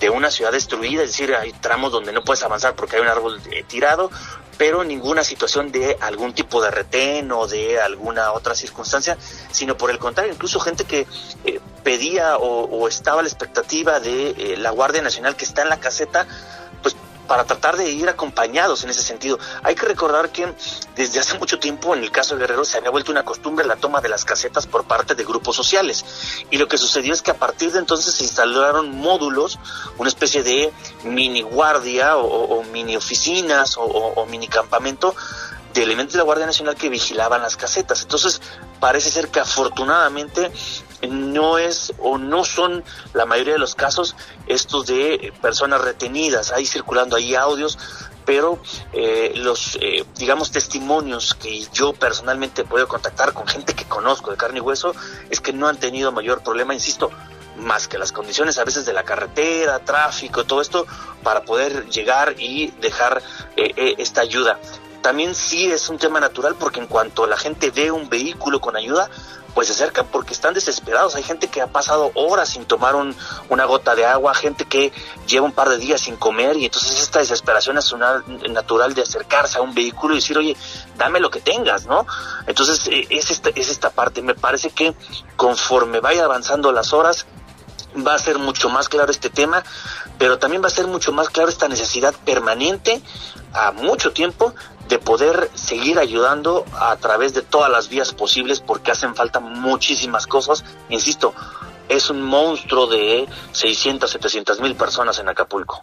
de 0.00 0.10
una 0.10 0.30
ciudad 0.30 0.52
destruida, 0.52 1.02
es 1.02 1.10
decir, 1.10 1.34
hay 1.34 1.52
tramos 1.52 1.92
donde 1.92 2.12
no 2.12 2.22
puedes 2.24 2.42
avanzar 2.42 2.74
porque 2.74 2.96
hay 2.96 3.02
un 3.02 3.08
árbol 3.08 3.40
eh, 3.50 3.64
tirado, 3.66 4.10
pero 4.58 4.84
ninguna 4.84 5.24
situación 5.24 5.72
de 5.72 5.96
algún 6.00 6.34
tipo 6.34 6.62
de 6.62 6.70
retén 6.70 7.32
o 7.32 7.46
de 7.46 7.80
alguna 7.80 8.32
otra 8.32 8.54
circunstancia, 8.54 9.16
sino 9.50 9.76
por 9.76 9.90
el 9.90 9.98
contrario, 9.98 10.32
incluso 10.32 10.60
gente 10.60 10.84
que 10.84 11.06
eh, 11.44 11.60
pedía 11.82 12.36
o, 12.36 12.86
estaba 12.88 13.20
a 13.20 13.22
la 13.22 13.28
expectativa 13.28 14.00
de 14.00 14.30
eh, 14.30 14.56
la 14.58 14.70
Guardia 14.70 15.02
Nacional 15.02 15.36
que 15.36 15.44
está 15.44 15.62
en 15.62 15.68
la 15.68 15.80
caseta 15.80 16.26
para 17.32 17.44
tratar 17.44 17.78
de 17.78 17.90
ir 17.90 18.10
acompañados 18.10 18.84
en 18.84 18.90
ese 18.90 19.00
sentido. 19.00 19.38
Hay 19.62 19.74
que 19.74 19.86
recordar 19.86 20.28
que 20.28 20.52
desde 20.94 21.18
hace 21.18 21.38
mucho 21.38 21.58
tiempo 21.58 21.94
en 21.94 22.02
el 22.02 22.10
caso 22.10 22.34
de 22.34 22.42
Guerrero 22.42 22.62
se 22.62 22.76
había 22.76 22.90
vuelto 22.90 23.10
una 23.10 23.24
costumbre 23.24 23.64
la 23.64 23.76
toma 23.76 24.02
de 24.02 24.10
las 24.10 24.26
casetas 24.26 24.66
por 24.66 24.84
parte 24.84 25.14
de 25.14 25.24
grupos 25.24 25.56
sociales 25.56 26.04
y 26.50 26.58
lo 26.58 26.68
que 26.68 26.76
sucedió 26.76 27.14
es 27.14 27.22
que 27.22 27.30
a 27.30 27.38
partir 27.38 27.72
de 27.72 27.78
entonces 27.78 28.14
se 28.16 28.24
instalaron 28.24 28.94
módulos, 28.98 29.58
una 29.96 30.10
especie 30.10 30.42
de 30.42 30.74
mini 31.04 31.40
guardia 31.40 32.18
o, 32.18 32.62
mini 32.64 32.96
oficinas 32.96 33.76
o 33.78 34.26
mini 34.26 34.46
campamento 34.46 35.14
de 35.72 35.82
elementos 35.82 36.12
de 36.14 36.18
la 36.18 36.24
Guardia 36.24 36.46
Nacional 36.46 36.74
que 36.76 36.88
vigilaban 36.88 37.42
las 37.42 37.56
casetas. 37.56 38.02
Entonces, 38.02 38.40
parece 38.80 39.10
ser 39.10 39.28
que 39.28 39.40
afortunadamente 39.40 40.50
no 41.08 41.58
es 41.58 41.92
o 41.98 42.18
no 42.18 42.44
son 42.44 42.84
la 43.12 43.26
mayoría 43.26 43.54
de 43.54 43.58
los 43.58 43.74
casos 43.74 44.16
estos 44.46 44.86
de 44.86 45.32
personas 45.40 45.80
retenidas, 45.80 46.52
ahí 46.52 46.66
circulando 46.66 47.16
ahí 47.16 47.34
audios, 47.34 47.78
pero 48.24 48.60
eh, 48.92 49.32
los, 49.36 49.76
eh, 49.80 50.04
digamos, 50.16 50.50
testimonios 50.50 51.34
que 51.34 51.66
yo 51.72 51.92
personalmente 51.92 52.64
puedo 52.64 52.86
contactar 52.86 53.32
con 53.32 53.46
gente 53.46 53.74
que 53.74 53.84
conozco 53.84 54.30
de 54.30 54.36
carne 54.36 54.58
y 54.58 54.62
hueso 54.62 54.94
es 55.30 55.40
que 55.40 55.52
no 55.52 55.68
han 55.68 55.76
tenido 55.76 56.12
mayor 56.12 56.42
problema, 56.42 56.74
insisto, 56.74 57.10
más 57.56 57.88
que 57.88 57.98
las 57.98 58.12
condiciones 58.12 58.58
a 58.58 58.64
veces 58.64 58.86
de 58.86 58.92
la 58.92 59.02
carretera, 59.02 59.80
tráfico, 59.80 60.44
todo 60.44 60.60
esto, 60.60 60.86
para 61.22 61.42
poder 61.42 61.88
llegar 61.88 62.34
y 62.38 62.70
dejar 62.80 63.22
eh, 63.56 63.94
esta 63.98 64.20
ayuda. 64.20 64.58
También 65.02 65.34
sí 65.34 65.66
es 65.66 65.88
un 65.88 65.98
tema 65.98 66.20
natural 66.20 66.54
porque 66.58 66.78
en 66.78 66.86
cuanto 66.86 67.26
la 67.26 67.36
gente 67.36 67.70
ve 67.70 67.90
un 67.90 68.08
vehículo 68.08 68.60
con 68.60 68.76
ayuda, 68.76 69.10
pues 69.54 69.68
se 69.68 69.74
acercan 69.74 70.06
porque 70.06 70.32
están 70.32 70.54
desesperados. 70.54 71.14
Hay 71.14 71.22
gente 71.22 71.48
que 71.48 71.60
ha 71.60 71.66
pasado 71.66 72.10
horas 72.14 72.48
sin 72.50 72.64
tomar 72.64 72.94
una 73.48 73.64
gota 73.64 73.94
de 73.94 74.06
agua, 74.06 74.34
gente 74.34 74.64
que 74.64 74.92
lleva 75.26 75.46
un 75.46 75.52
par 75.52 75.68
de 75.68 75.78
días 75.78 76.00
sin 76.00 76.16
comer 76.16 76.56
y 76.56 76.66
entonces 76.66 77.00
esta 77.00 77.18
desesperación 77.18 77.78
es 77.78 77.92
una, 77.92 78.22
natural 78.50 78.94
de 78.94 79.02
acercarse 79.02 79.58
a 79.58 79.62
un 79.62 79.74
vehículo 79.74 80.14
y 80.14 80.18
decir, 80.18 80.38
oye, 80.38 80.56
dame 80.96 81.20
lo 81.20 81.30
que 81.30 81.40
tengas, 81.40 81.86
¿no? 81.86 82.06
Entonces 82.46 82.86
eh, 82.88 83.06
es 83.10 83.30
esta, 83.30 83.50
es 83.50 83.70
esta 83.70 83.90
parte. 83.90 84.22
Me 84.22 84.34
parece 84.34 84.70
que 84.70 84.94
conforme 85.36 86.00
vaya 86.00 86.24
avanzando 86.24 86.72
las 86.72 86.92
horas, 86.92 87.26
va 87.94 88.14
a 88.14 88.18
ser 88.18 88.38
mucho 88.38 88.70
más 88.70 88.88
claro 88.88 89.10
este 89.10 89.30
tema, 89.30 89.62
pero 90.18 90.38
también 90.38 90.62
va 90.62 90.68
a 90.68 90.70
ser 90.70 90.86
mucho 90.86 91.12
más 91.12 91.28
claro 91.28 91.50
esta 91.50 91.68
necesidad 91.68 92.14
permanente 92.24 93.02
a 93.52 93.72
mucho 93.72 94.12
tiempo 94.12 94.54
de 94.92 94.98
poder 94.98 95.50
seguir 95.54 95.98
ayudando 95.98 96.66
a 96.78 96.94
través 96.96 97.32
de 97.32 97.40
todas 97.40 97.70
las 97.70 97.88
vías 97.88 98.12
posibles 98.12 98.60
porque 98.60 98.90
hacen 98.90 99.14
falta 99.14 99.40
muchísimas 99.40 100.26
cosas. 100.26 100.66
Insisto, 100.90 101.32
es 101.88 102.10
un 102.10 102.20
monstruo 102.20 102.86
de 102.86 103.26
600, 103.52 104.10
700 104.10 104.60
mil 104.60 104.74
personas 104.74 105.18
en 105.18 105.30
Acapulco. 105.30 105.80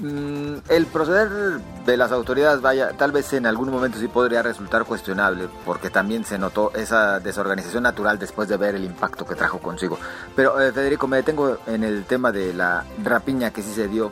Mm, 0.00 0.56
el 0.70 0.86
proceder 0.86 1.60
de 1.86 1.96
las 1.96 2.10
autoridades, 2.10 2.60
vaya, 2.60 2.94
tal 2.98 3.12
vez 3.12 3.32
en 3.32 3.46
algún 3.46 3.70
momento 3.70 3.96
sí 4.00 4.08
podría 4.08 4.42
resultar 4.42 4.84
cuestionable, 4.84 5.48
porque 5.64 5.88
también 5.88 6.24
se 6.24 6.36
notó 6.36 6.72
esa 6.74 7.20
desorganización 7.20 7.84
natural 7.84 8.18
después 8.18 8.48
de 8.48 8.56
ver 8.56 8.74
el 8.74 8.82
impacto 8.82 9.24
que 9.24 9.36
trajo 9.36 9.60
consigo. 9.60 10.00
Pero 10.34 10.60
eh, 10.60 10.72
Federico, 10.72 11.06
me 11.06 11.18
detengo 11.18 11.58
en 11.68 11.84
el 11.84 12.06
tema 12.06 12.32
de 12.32 12.54
la 12.54 12.84
rapiña 13.04 13.52
que 13.52 13.62
sí 13.62 13.72
se 13.72 13.86
dio, 13.86 14.10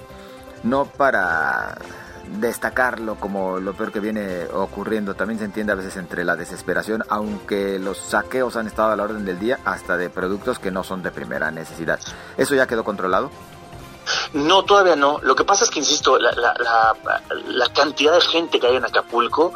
no 0.63 0.85
para 0.85 1.77
destacarlo 2.39 3.17
como 3.17 3.59
lo 3.59 3.75
peor 3.75 3.93
que 3.93 4.01
viene 4.01 4.45
ocurriendo. 4.53 5.15
También 5.15 5.39
se 5.39 5.45
entiende 5.45 5.73
a 5.73 5.77
veces 5.77 5.97
entre 5.97 6.25
la 6.25 6.37
desesperación, 6.37 7.05
aunque 7.09 7.79
los 7.79 7.99
saqueos 7.99 8.57
han 8.57 8.67
estado 8.67 8.93
a 8.93 8.97
la 8.97 9.05
orden 9.05 9.25
del 9.25 9.39
día, 9.39 9.59
hasta 9.65 9.97
de 9.97 10.11
productos 10.11 10.59
que 10.59 10.71
no 10.71 10.85
son 10.85 11.03
de 11.03 11.11
primera 11.11 11.51
necesidad. 11.51 12.01
¿Eso 12.37 12.55
ya 12.55 12.67
quedó 12.67 12.85
controlado? 12.85 13.31
No, 14.33 14.65
todavía 14.65 14.97
no. 14.97 15.21
Lo 15.23 15.35
que 15.35 15.45
pasa 15.45 15.65
es 15.65 15.71
que, 15.71 15.79
insisto, 15.79 16.19
la, 16.19 16.33
la, 16.33 16.97
la, 17.47 17.69
cantidad 17.69 18.15
de 18.15 18.21
gente 18.21 18.59
que 18.59 18.67
hay 18.67 18.77
en 18.77 18.85
Acapulco 18.85 19.53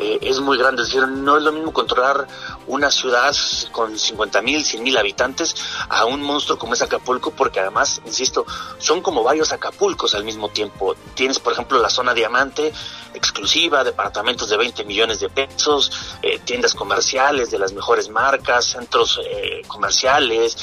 eh, 0.00 0.18
es 0.22 0.40
muy 0.40 0.56
grande. 0.56 0.82
Es 0.82 0.88
decir, 0.88 1.06
no 1.06 1.36
es 1.36 1.42
lo 1.42 1.52
mismo 1.52 1.72
controlar 1.72 2.26
una 2.66 2.90
ciudad 2.90 3.34
con 3.70 3.98
50 3.98 4.40
mil, 4.42 4.64
100 4.64 4.82
mil 4.82 4.96
habitantes 4.96 5.54
a 5.88 6.06
un 6.06 6.22
monstruo 6.22 6.58
como 6.58 6.74
es 6.74 6.82
Acapulco, 6.82 7.32
porque 7.32 7.60
además, 7.60 8.00
insisto, 8.06 8.46
son 8.78 9.02
como 9.02 9.22
varios 9.22 9.52
Acapulcos 9.52 10.14
al 10.14 10.24
mismo 10.24 10.48
tiempo. 10.48 10.94
Tienes, 11.14 11.38
por 11.38 11.52
ejemplo, 11.52 11.78
la 11.78 11.90
zona 11.90 12.14
diamante 12.14 12.72
exclusiva, 13.12 13.84
departamentos 13.84 14.48
de 14.48 14.56
20 14.56 14.84
millones 14.84 15.20
de 15.20 15.28
pesos, 15.28 15.90
eh, 16.22 16.38
tiendas 16.44 16.74
comerciales 16.74 17.50
de 17.50 17.58
las 17.58 17.72
mejores 17.72 18.08
marcas, 18.08 18.66
centros 18.66 19.20
eh, 19.24 19.62
comerciales, 19.66 20.56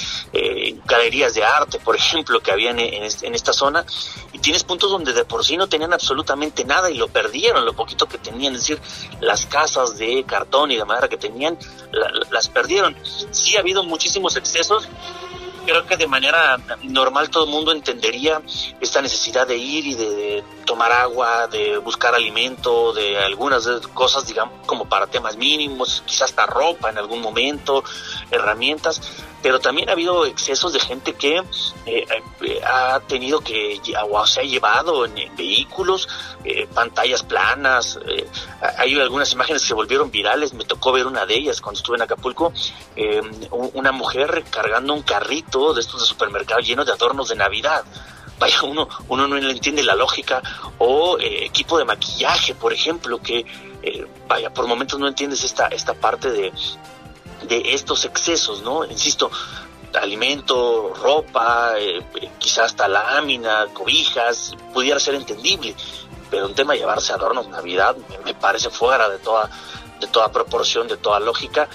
galerías 0.86 1.34
de 1.34 1.44
arte, 1.44 1.80
por 1.80 1.96
ejemplo, 1.96 2.40
que 2.40 2.52
habían 2.52 2.80
en, 2.80 3.04
en 3.04 3.36
esta 3.36 3.52
zona, 3.54 3.86
y 4.32 4.40
tienes 4.40 4.64
puntos 4.64 4.92
donde 4.92 5.14
de 5.14 5.26
por 5.26 5.44
sí 5.44 5.58
no 5.58 5.68
tenían 5.68 5.94
absolutamente 5.94 6.64
nada 6.64 6.90
y 6.90 6.96
lo 6.96 7.08
perdieron, 7.08 7.66
lo 7.66 7.74
poquito 7.74 8.08
que 8.08 8.18
tenían, 8.18 8.56
es 8.56 8.62
decir, 8.62 8.82
las 9.28 9.46
casas 9.46 9.98
de 9.98 10.24
cartón 10.24 10.72
y 10.72 10.78
de 10.78 10.86
madera 10.86 11.10
que 11.10 11.18
tenían, 11.18 11.58
las 12.32 12.48
perdieron. 12.48 12.96
Sí 13.32 13.58
ha 13.58 13.60
habido 13.60 13.84
muchísimos 13.84 14.38
excesos, 14.38 14.88
creo 15.66 15.86
que 15.86 15.98
de 15.98 16.08
manera 16.08 16.58
normal 16.84 17.30
todo 17.30 17.44
el 17.44 17.52
mundo 17.52 17.74
entendería 17.74 18.42
esta 18.80 19.02
necesidad 19.02 19.46
de 19.46 19.58
ir 19.58 19.86
y 19.86 19.94
de, 19.96 20.44
tomar 20.66 20.92
agua, 20.92 21.48
de 21.48 21.78
buscar 21.78 22.16
alimento, 22.16 22.94
de 22.94 23.18
algunas 23.18 23.68
cosas, 23.94 24.28
digamos, 24.28 24.66
como 24.66 24.88
para 24.88 25.08
temas 25.08 25.38
mínimos, 25.38 26.04
quizás 26.06 26.30
hasta 26.30 26.46
ropa 26.46 26.90
en 26.90 26.98
algún 26.98 27.22
momento, 27.22 27.84
herramientas, 28.32 29.02
pero 29.42 29.60
también 29.60 29.90
ha 29.90 29.94
habido 29.94 30.26
excesos 30.26 30.74
de 30.74 30.80
gente 30.80 31.14
que 31.14 31.38
eh, 31.86 32.06
eh, 32.42 32.62
ha 32.66 33.00
tenido 33.02 33.40
que, 33.40 33.80
o 34.10 34.26
se 34.26 34.42
ha 34.42 34.44
llevado 34.44 35.06
en, 35.06 35.16
vehículos, 35.36 36.08
eh, 36.44 36.68
pantallas 36.74 37.24
planas, 37.24 38.00
hay 38.78 39.00
algunas 39.00 39.32
imágenes 39.34 39.62
que 39.62 39.68
se 39.68 39.74
volvieron 39.74 40.10
virales, 40.10 40.54
me 40.54 40.66
tocó 40.66 40.92
ver 40.92 41.06
una 41.06 41.26
de 41.26 41.36
ellas 41.36 41.62
cuando 41.62 41.78
estuve 41.78 41.98
en 41.98 42.02
Acapulco, 42.04 42.52
una 43.52 43.92
mujer 43.92 44.44
cargando 44.50 44.94
un 44.94 45.04
carrito 45.04 45.74
de 45.74 45.82
estos 45.82 46.02
de 46.02 46.08
supermercado 46.08 46.60
lleno 46.62 46.84
de 46.86 46.92
adornos 46.92 47.30
de 47.30 47.36
Navidad. 47.36 47.84
Vaya, 48.40 48.62
uno, 48.64 48.88
uno 49.08 49.28
no 49.28 49.36
le 49.36 49.52
entiende 49.52 49.82
la 49.82 49.96
lógica, 49.96 50.42
o 50.78 51.18
equipo 51.20 51.78
de 51.78 51.86
maquillaje, 51.86 52.54
por 52.54 52.72
ejemplo, 52.72 53.20
que, 53.20 53.46
vaya, 54.28 54.52
por 54.52 54.68
momentos 54.68 55.00
no 55.00 55.08
entiendes 55.08 55.44
esta, 55.44 55.68
esta 55.68 55.94
parte 55.94 56.32
de, 56.32 56.52
de 57.48 57.74
estos 57.74 58.06
excesos, 58.06 58.62
¿no? 58.62 58.86
Insisto, 58.86 59.32
alimento, 59.94 60.94
ropa, 60.94 61.74
eh, 61.78 62.04
quizás 62.38 62.68
hasta 62.68 62.88
lámina, 62.88 63.68
cobijas, 63.74 64.56
pudiera 64.74 65.00
ser 65.00 65.16
entendible, 65.16 65.76
pero 66.30 66.48
un 66.48 66.56
tema 66.56 66.74
de 66.74 66.80
llevarse 66.80 67.14
adornos 67.14 67.48
Navidad 67.48 67.96
me, 68.26 68.34
parece 68.34 68.70
fuera 68.70 69.10
de 69.10 69.20
toda 69.20 69.50
de 70.00 70.08
toda 70.08 70.32
proporción, 70.32 70.88
de 70.88 70.98
toda 70.98 71.20
lógica 71.20 71.68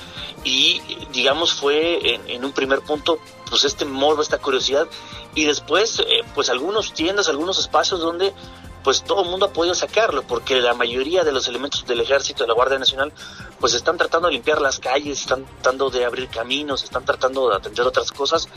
y 0.44 0.80
digamos 1.10 1.52
fue 1.52 2.20
en, 2.28 2.44
un 2.44 2.52
primer 2.52 2.80
punto 2.80 3.18
pues 3.50 3.64
este 3.64 3.84
morbo, 3.84 4.22
esta 4.22 4.38
curiosidad 4.38 4.86
y 5.34 5.44
después 5.44 5.98
eh, 5.98 6.22
pues 6.34 6.48
algunos 6.48 6.92
tiendas, 6.92 7.28
algunos 7.28 7.58
espacios 7.58 8.00
donde 8.00 8.32
pues 8.82 9.02
todo 9.02 9.22
el 9.22 9.30
mundo 9.30 9.46
ha 9.46 9.52
podido 9.52 9.74
sacarlo, 9.74 10.22
porque 10.22 10.60
la 10.60 10.74
mayoría 10.74 11.24
de 11.24 11.32
los 11.32 11.48
elementos 11.48 11.86
del 11.86 12.00
ejército, 12.00 12.44
de 12.44 12.48
la 12.48 12.54
Guardia 12.54 12.78
Nacional, 12.78 13.12
pues 13.60 13.74
están 13.74 13.96
tratando 13.96 14.28
de 14.28 14.34
limpiar 14.34 14.60
las 14.60 14.78
calles, 14.78 15.20
están 15.20 15.44
tratando 15.44 15.90
de 15.90 16.04
abrir 16.04 16.28
caminos, 16.28 16.82
están 16.84 17.04
tratando 17.04 17.50
de 17.50 17.56
atender 17.56 17.86
otras 17.86 18.10
cosas, 18.10 18.48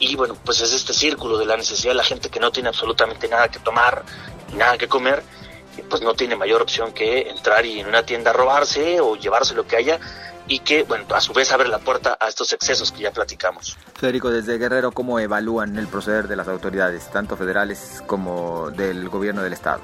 y 0.00 0.14
bueno, 0.16 0.36
pues 0.44 0.60
es 0.60 0.72
este 0.72 0.92
círculo 0.92 1.38
de 1.38 1.46
la 1.46 1.56
necesidad 1.56 1.90
de 1.92 1.96
la 1.96 2.04
gente 2.04 2.28
que 2.30 2.40
no 2.40 2.52
tiene 2.52 2.68
absolutamente 2.68 3.28
nada 3.28 3.48
que 3.48 3.58
tomar, 3.58 4.04
nada 4.54 4.78
que 4.78 4.88
comer, 4.88 5.22
pues 5.88 6.02
no 6.02 6.14
tiene 6.14 6.36
mayor 6.36 6.62
opción 6.62 6.92
que 6.92 7.28
entrar 7.28 7.64
y 7.66 7.80
en 7.80 7.86
una 7.86 8.04
tienda 8.04 8.32
robarse 8.32 9.00
o 9.00 9.16
llevarse 9.16 9.54
lo 9.54 9.66
que 9.66 9.76
haya 9.76 10.00
y 10.48 10.60
que, 10.60 10.82
bueno, 10.82 11.04
a 11.14 11.20
su 11.20 11.32
vez 11.32 11.52
abre 11.52 11.68
la 11.68 11.78
puerta 11.78 12.16
a 12.18 12.28
estos 12.28 12.52
excesos 12.52 12.90
que 12.90 13.02
ya 13.02 13.12
platicamos. 13.12 13.76
Federico, 13.94 14.30
desde 14.30 14.58
Guerrero, 14.58 14.92
¿cómo 14.92 15.20
evalúan 15.20 15.76
el 15.76 15.86
proceder 15.86 16.26
de 16.26 16.36
las 16.36 16.48
autoridades, 16.48 17.10
tanto 17.10 17.36
federales 17.36 18.02
como 18.06 18.70
del 18.70 19.08
gobierno 19.08 19.42
del 19.42 19.52
Estado? 19.52 19.80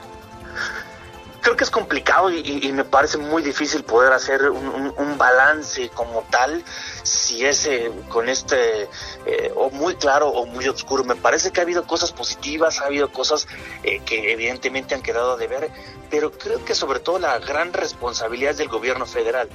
Creo 1.44 1.56
que 1.56 1.64
es 1.64 1.70
complicado 1.70 2.30
y, 2.30 2.72
me 2.72 2.84
parece 2.84 3.18
muy 3.18 3.42
difícil 3.42 3.84
poder 3.84 4.14
hacer 4.14 4.48
un, 4.48 5.18
balance 5.18 5.90
como 5.90 6.22
tal 6.30 6.64
si 7.04 7.44
es 7.44 7.68
con 8.08 8.28
este 8.28 8.88
eh, 9.26 9.52
o 9.54 9.70
muy 9.70 9.94
claro 9.94 10.28
o 10.28 10.46
muy 10.46 10.66
oscuro. 10.66 11.04
Me 11.04 11.14
parece 11.14 11.52
que 11.52 11.60
ha 11.60 11.62
habido 11.62 11.86
cosas 11.86 12.12
positivas, 12.12 12.80
ha 12.80 12.86
habido 12.86 13.12
cosas 13.12 13.46
eh, 13.82 14.00
que 14.06 14.32
evidentemente 14.32 14.94
han 14.94 15.02
quedado 15.02 15.36
de 15.36 15.46
ver, 15.46 15.70
pero 16.10 16.32
creo 16.32 16.64
que 16.64 16.74
sobre 16.74 16.98
todo 16.98 17.18
la 17.18 17.38
gran 17.38 17.72
responsabilidad 17.74 18.52
es 18.52 18.58
del 18.58 18.68
gobierno 18.68 19.04
federal. 19.04 19.48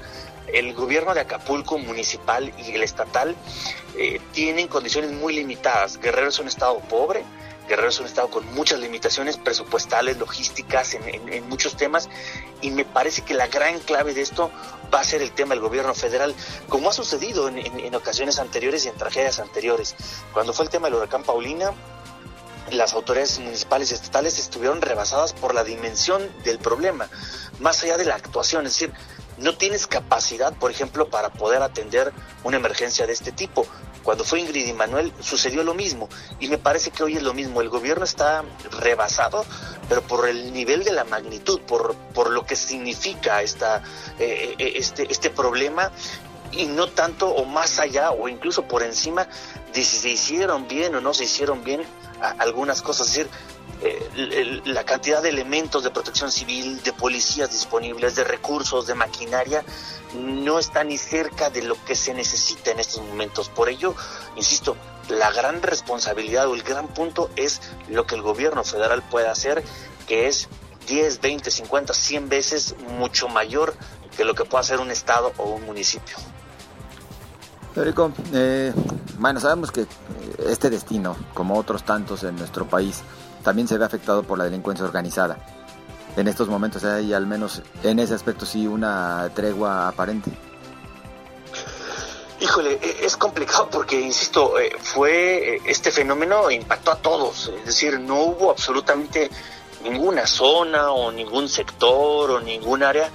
El 0.53 0.73
gobierno 0.75 1.13
de 1.13 1.21
Acapulco 1.21 1.79
municipal 1.79 2.53
y 2.59 2.73
el 2.73 2.83
estatal 2.83 3.35
eh, 3.97 4.21
tienen 4.31 4.67
condiciones 4.67 5.11
muy 5.11 5.33
limitadas. 5.33 5.99
Guerrero 5.99 6.29
es 6.29 6.39
un 6.39 6.47
estado 6.47 6.79
pobre, 6.81 7.25
Guerrero 7.69 7.89
es 7.89 7.99
un 7.99 8.07
estado 8.07 8.29
con 8.29 8.45
muchas 8.53 8.79
limitaciones 8.79 9.37
presupuestales, 9.37 10.17
logísticas, 10.17 10.95
en, 10.95 11.47
muchos 11.47 11.77
temas, 11.77 12.09
y 12.61 12.71
me 12.71 12.83
parece 12.83 13.21
que 13.21 13.35
la 13.35 13.47
gran 13.47 13.79
clave 13.79 14.13
de 14.13 14.21
esto 14.21 14.51
va 14.93 14.99
a 14.99 15.03
ser 15.03 15.21
el 15.21 15.31
tema 15.31 15.53
del 15.53 15.61
gobierno 15.61 15.93
federal, 15.93 16.33
como 16.67 16.89
ha 16.89 16.93
sucedido 16.93 17.47
en, 17.47 17.95
ocasiones 17.95 18.39
anteriores 18.39 18.85
y 18.85 18.89
en 18.89 18.95
tragedias 18.95 19.39
anteriores. 19.39 19.95
Cuando 20.33 20.51
fue 20.51 20.65
el 20.65 20.71
tema 20.71 20.87
del 20.87 20.95
huracán 20.95 21.23
Paulina, 21.23 21.71
las 22.71 22.93
autoridades 22.93 23.39
municipales 23.39 23.91
y 23.91 23.93
estatales 23.93 24.39
estuvieron 24.39 24.81
rebasadas 24.81 25.33
por 25.33 25.53
la 25.53 25.63
dimensión 25.63 26.27
del 26.43 26.57
problema, 26.57 27.07
más 27.59 27.83
allá 27.83 27.97
de 27.97 28.05
la 28.05 28.15
actuación, 28.15 28.65
es 28.65 28.73
decir, 28.73 28.93
no 29.37 29.55
tienes 29.55 29.87
capacidad, 29.87 30.53
por 30.53 30.71
ejemplo, 30.71 31.09
para 31.09 31.29
poder 31.29 31.61
atender 31.61 32.11
una 32.43 32.57
emergencia 32.57 33.07
de 33.07 33.13
este 33.13 33.31
tipo. 33.31 33.65
Cuando 34.09 34.23
fue 34.23 34.39
Ingrid 34.39 34.65
y 34.65 34.73
Manuel 34.73 35.13
sucedió 35.19 35.61
lo 35.61 35.75
mismo 35.75 36.09
y 36.39 36.47
me 36.47 36.57
parece 36.57 36.89
que 36.89 37.03
hoy 37.03 37.17
es 37.17 37.21
lo 37.21 37.35
mismo. 37.35 37.61
El 37.61 37.69
gobierno 37.69 38.05
está 38.05 38.43
rebasado, 38.71 39.45
pero 39.87 40.01
por 40.01 40.27
el 40.27 40.51
nivel 40.51 40.83
de 40.83 40.91
la 40.91 41.03
magnitud, 41.03 41.61
por, 41.61 41.93
por 42.11 42.31
lo 42.31 42.43
que 42.43 42.55
significa 42.55 43.43
esta, 43.43 43.83
eh, 44.17 44.55
eh, 44.57 44.73
este, 44.77 45.05
este 45.11 45.29
problema 45.29 45.91
y 46.51 46.65
no 46.65 46.87
tanto 46.87 47.29
o 47.29 47.45
más 47.45 47.77
allá 47.77 48.09
o 48.09 48.27
incluso 48.27 48.63
por 48.63 48.81
encima 48.81 49.27
de 49.75 49.83
si 49.83 49.97
se 49.97 50.09
hicieron 50.09 50.67
bien 50.67 50.95
o 50.95 51.01
no 51.01 51.13
se 51.13 51.25
hicieron 51.25 51.63
bien 51.63 51.83
algunas 52.39 52.81
cosas. 52.81 53.09
Es 53.09 53.13
decir, 53.13 53.29
eh, 53.81 54.61
la 54.65 54.83
cantidad 54.83 55.21
de 55.21 55.29
elementos 55.29 55.83
de 55.83 55.91
protección 55.91 56.31
civil, 56.31 56.81
de 56.83 56.91
policías 56.91 57.49
disponibles, 57.49 58.15
de 58.15 58.25
recursos, 58.25 58.87
de 58.87 58.95
maquinaria, 58.95 59.63
no 60.15 60.59
está 60.59 60.83
ni 60.83 60.97
cerca 60.97 61.49
de 61.49 61.61
lo 61.61 61.75
que 61.85 61.95
se 61.95 62.13
necesita 62.13 62.71
en 62.71 62.79
estos 62.79 63.01
momentos. 63.03 63.47
Por 63.49 63.69
ello, 63.69 63.95
insisto, 64.35 64.75
la 65.07 65.31
gran 65.31 65.61
responsabilidad 65.61 66.47
o 66.47 66.55
el 66.55 66.63
gran 66.63 66.87
punto 66.87 67.29
es 67.35 67.61
lo 67.89 68.05
que 68.05 68.15
el 68.15 68.21
gobierno 68.21 68.63
federal 68.63 69.01
puede 69.09 69.27
hacer, 69.27 69.63
que 70.07 70.27
es 70.27 70.49
10, 70.87 71.21
20, 71.21 71.49
50, 71.49 71.93
100 71.93 72.29
veces 72.29 72.75
mucho 72.97 73.29
mayor 73.29 73.75
que 74.17 74.25
lo 74.25 74.35
que 74.35 74.43
puede 74.43 74.61
hacer 74.61 74.79
un 74.79 74.91
estado 74.91 75.31
o 75.37 75.51
un 75.51 75.65
municipio. 75.65 76.17
Federico, 77.73 78.11
eh, 78.33 78.73
bueno, 79.17 79.39
sabemos 79.39 79.71
que 79.71 79.85
este 80.47 80.69
destino, 80.69 81.15
como 81.33 81.57
otros 81.57 81.83
tantos 81.83 82.23
en 82.23 82.35
nuestro 82.35 82.67
país, 82.67 83.03
también 83.43 83.67
se 83.67 83.77
ve 83.77 83.85
afectado 83.85 84.23
por 84.23 84.37
la 84.37 84.45
delincuencia 84.45 84.85
organizada. 84.85 85.37
En 86.15 86.27
estos 86.27 86.47
momentos 86.47 86.83
hay 86.83 87.13
al 87.13 87.27
menos 87.27 87.61
en 87.83 87.99
ese 87.99 88.13
aspecto 88.13 88.45
sí 88.45 88.67
una 88.67 89.29
tregua 89.33 89.87
aparente. 89.87 90.31
Híjole, 92.41 92.79
e, 92.81 93.05
es 93.05 93.17
complicado 93.17 93.69
porque, 93.69 93.99
insisto, 93.99 94.57
eh, 94.59 94.71
fue 94.81 95.55
eh, 95.55 95.61
este 95.65 95.91
fenómeno 95.91 96.49
impactó 96.49 96.91
a 96.91 96.95
todos, 96.95 97.51
es 97.59 97.65
decir, 97.65 97.99
no 97.99 98.21
hubo 98.21 98.49
absolutamente 98.49 99.29
ninguna 99.83 100.25
zona 100.25 100.91
o 100.91 101.11
ningún 101.11 101.49
sector 101.49 102.31
o 102.31 102.39
ningún 102.39 102.83
área 102.83 103.09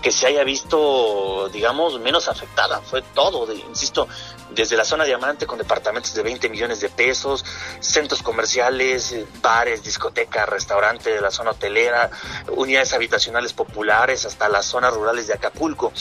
que 0.00 0.12
se 0.12 0.26
haya 0.26 0.44
visto, 0.44 1.48
digamos, 1.52 1.98
menos 2.00 2.28
afectada. 2.28 2.80
Fue 2.80 3.02
todo, 3.02 3.52
insisto, 3.52 4.06
desde 4.50 4.76
la 4.76 4.84
zona 4.84 5.04
diamante 5.04 5.46
con 5.46 5.58
departamentos 5.58 6.14
de 6.14 6.22
20 6.22 6.48
millones 6.48 6.80
de 6.80 6.88
pesos, 6.88 7.44
centros 7.80 8.22
comerciales, 8.22 9.14
bares, 9.42 9.82
discotecas, 9.82 10.48
restaurantes 10.48 11.14
de 11.14 11.20
la 11.20 11.30
zona 11.30 11.50
hotelera, 11.50 12.10
unidades 12.48 12.92
habitacionales 12.92 13.52
populares, 13.52 14.24
hasta 14.24 14.48
las 14.48 14.66
zonas 14.66 14.94
rurales 14.94 15.26
de 15.26 15.34
Acapulco. 15.34 15.92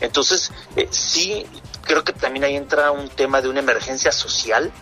Entonces, 0.00 0.50
eh, 0.76 0.88
sí, 0.90 1.46
creo 1.82 2.04
que 2.04 2.12
también 2.12 2.44
ahí 2.44 2.56
entra 2.56 2.90
un 2.90 3.08
tema 3.08 3.40
de 3.40 3.48
una 3.48 3.60
emergencia 3.60 4.12
social 4.12 4.72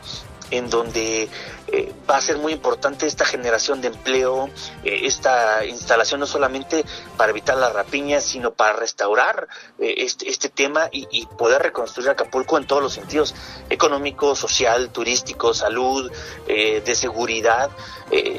en 0.50 0.70
donde 0.70 1.28
eh, 1.70 1.92
va 2.08 2.16
a 2.16 2.20
ser 2.20 2.38
muy 2.38 2.52
importante 2.52 3.06
esta 3.06 3.26
generación 3.26 3.82
de 3.82 3.88
empleo, 3.88 4.48
eh, 4.84 5.00
esta 5.04 5.66
instalación 5.66 6.20
no 6.20 6.26
solamente 6.26 6.84
para 7.18 7.30
evitar 7.30 7.58
la 7.58 7.70
rapiña, 7.70 8.20
sino 8.20 8.52
para 8.52 8.72
restaurar 8.74 9.48
eh, 9.78 9.94
este, 9.98 10.30
este, 10.30 10.48
tema 10.48 10.88
y, 10.90 11.26
poder 11.38 11.62
reconstruir 11.62 12.08
Acapulco 12.08 12.56
en 12.56 12.66
todos 12.66 12.82
los 12.82 12.94
sentidos, 12.94 13.34
económico, 13.68 14.34
social, 14.34 14.90
turístico, 14.90 15.52
salud, 15.52 16.10
de 16.46 16.94
seguridad. 16.94 17.70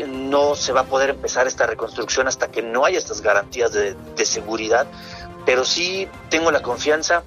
no 0.08 0.56
se 0.56 0.74
va 0.74 0.82
a 0.82 0.86
poder 0.86 1.12
empezar 1.12 1.48
esta 1.48 1.65
reconstrucción 1.68 2.28
hasta 2.28 2.50
que 2.50 2.62
no 2.62 2.84
haya 2.86 2.98
estas 2.98 3.22
garantías 3.22 3.72
de 3.72 4.26
seguridad, 4.26 4.88
pero 5.46 5.63
sí 5.63 6.08
tengo 6.30 6.52
la 6.52 6.62
confianza 6.62 7.24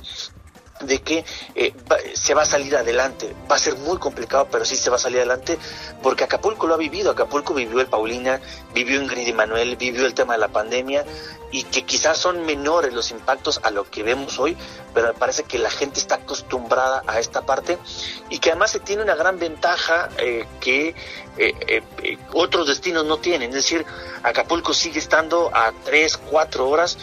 de 0.82 1.00
que 1.00 1.24
eh, 1.54 1.72
se 2.14 2.34
va 2.34 2.42
a 2.42 2.44
salir 2.44 2.76
adelante. 2.76 3.34
Va 3.50 3.56
a 3.56 3.58
ser 3.58 3.76
muy 3.78 3.98
complicado, 3.98 4.48
pero 4.50 4.64
sí 4.64 4.76
se 4.76 4.90
va 4.90 4.96
a 4.96 4.98
salir 4.98 5.18
adelante, 5.18 5.58
porque 6.02 6.24
Acapulco 6.24 6.66
lo 6.66 6.74
ha 6.74 6.78
vivido. 6.78 7.10
Acapulco 7.10 7.54
vivió 7.54 7.80
el 7.80 7.86
Paulina, 7.86 8.40
vivió 8.74 9.00
Ingrid 9.00 9.26
y 9.26 9.32
Manuel, 9.32 9.76
vivió 9.76 10.06
el 10.06 10.14
tema 10.14 10.34
de 10.34 10.40
la 10.40 10.48
pandemia, 10.48 11.04
y 11.50 11.64
que 11.64 11.84
quizás 11.84 12.16
son 12.16 12.46
menores 12.46 12.94
los 12.94 13.10
impactos 13.10 13.60
a 13.62 13.70
lo 13.70 13.84
que 13.84 14.02
vemos 14.02 14.38
hoy, 14.38 14.56
pero 14.94 15.08
me 15.08 15.14
parece 15.14 15.44
que 15.44 15.58
la 15.58 15.70
gente 15.70 16.00
está 16.00 16.14
acostumbrada 16.16 17.02
a 17.06 17.20
esta 17.20 17.42
parte 17.42 17.78
y 18.30 18.38
que 18.38 18.50
además 18.50 18.70
se 18.70 18.80
tiene 18.80 19.02
una 19.02 19.14
gran 19.14 19.38
ventaja 19.38 20.08
eh, 20.16 20.46
que 20.60 20.94
eh, 21.36 21.82
otros 22.32 22.68
destinos 22.68 23.04
no 23.04 23.18
tienen. 23.18 23.50
Es 23.50 23.56
decir, 23.56 23.84
Acapulco 24.22 24.72
sigue 24.72 24.98
estando 24.98 25.50
a 25.52 25.72
3, 25.84 26.16
4 26.30 26.68
horas 26.68 26.96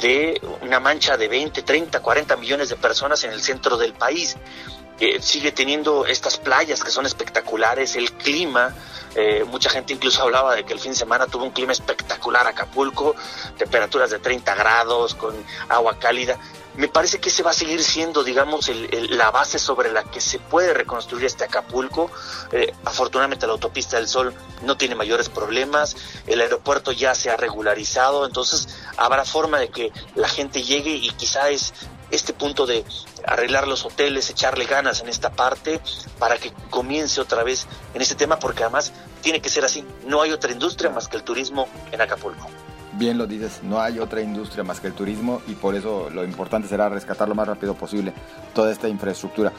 de 0.00 0.40
una 0.62 0.80
mancha 0.80 1.16
de 1.16 1.28
20, 1.28 1.62
30, 1.62 2.00
40 2.00 2.36
millones 2.36 2.68
de 2.68 2.76
personas 2.76 3.22
en 3.24 3.32
el 3.32 3.40
centro 3.40 3.76
del 3.76 3.92
país. 3.92 4.36
Sigue 5.20 5.52
teniendo 5.52 6.06
estas 6.06 6.38
playas 6.38 6.82
que 6.82 6.90
son 6.90 7.04
espectaculares, 7.04 7.96
el 7.96 8.12
clima, 8.12 8.74
eh, 9.18 9.44
mucha 9.44 9.70
gente 9.70 9.94
incluso 9.94 10.22
hablaba 10.22 10.54
de 10.54 10.64
que 10.64 10.74
el 10.74 10.78
fin 10.78 10.92
de 10.92 10.96
semana 10.98 11.26
tuvo 11.26 11.44
un 11.44 11.50
clima 11.50 11.72
espectacular 11.72 12.46
Acapulco, 12.46 13.16
temperaturas 13.56 14.10
de 14.10 14.18
30 14.18 14.54
grados, 14.54 15.14
con 15.14 15.34
agua 15.70 15.98
cálida, 15.98 16.38
me 16.76 16.88
parece 16.88 17.18
que 17.18 17.30
ese 17.30 17.42
va 17.42 17.50
a 17.50 17.54
seguir 17.54 17.82
siendo, 17.82 18.22
digamos, 18.22 18.70
la 19.10 19.30
base 19.30 19.58
sobre 19.58 19.90
la 19.90 20.04
que 20.04 20.20
se 20.20 20.38
puede 20.38 20.74
reconstruir 20.74 21.24
este 21.24 21.44
Acapulco. 21.44 22.10
Eh, 22.52 22.72
afortunadamente 22.84 23.46
la 23.46 23.54
autopista 23.54 23.96
del 23.96 24.08
Sol 24.08 24.34
no 24.62 24.76
tiene 24.76 24.94
mayores 24.94 25.28
problemas, 25.28 25.96
el 26.26 26.40
aeropuerto 26.40 26.92
ya 26.92 27.14
se 27.14 27.30
ha 27.30 27.36
regularizado, 27.36 28.26
entonces 28.26 28.68
habrá 28.96 29.24
forma 29.24 29.58
de 29.58 29.68
que 29.68 29.92
la 30.14 30.28
gente 30.28 30.62
llegue 30.62 30.92
y 30.92 31.10
quizá 31.10 31.48
es 31.50 31.72
este 32.10 32.32
punto 32.32 32.66
de 32.66 32.84
arreglar 33.24 33.66
los 33.66 33.84
hoteles, 33.84 34.30
echarle 34.30 34.66
ganas 34.66 35.00
en 35.00 35.08
esta 35.08 35.30
parte 35.32 35.80
para 36.18 36.38
que 36.38 36.52
comience 36.70 37.20
otra 37.20 37.42
vez 37.42 37.66
en 37.94 38.02
este 38.02 38.14
tema, 38.14 38.38
porque 38.38 38.62
además 38.62 38.92
tiene 39.22 39.40
que 39.40 39.48
ser 39.48 39.64
así. 39.64 39.84
No 40.04 40.22
hay 40.22 40.32
otra 40.32 40.52
industria 40.52 40.90
más 40.90 41.08
que 41.08 41.16
el 41.16 41.24
turismo 41.24 41.68
en 41.90 42.00
Acapulco 42.00 42.46
bien 42.98 43.18
lo 43.18 43.26
dices, 43.26 43.60
no 43.62 43.80
hay 43.80 43.98
otra 43.98 44.20
industria 44.20 44.64
más 44.64 44.80
que 44.80 44.88
el 44.88 44.94
turismo 44.94 45.42
y 45.46 45.54
por 45.54 45.74
eso 45.74 46.10
lo 46.10 46.24
importante 46.24 46.68
será 46.68 46.88
rescatar 46.88 47.28
lo 47.28 47.34
más 47.34 47.46
rápido 47.48 47.74
posible 47.74 48.12
toda 48.54 48.72
esta 48.72 48.88
infraestructura. 48.88 49.52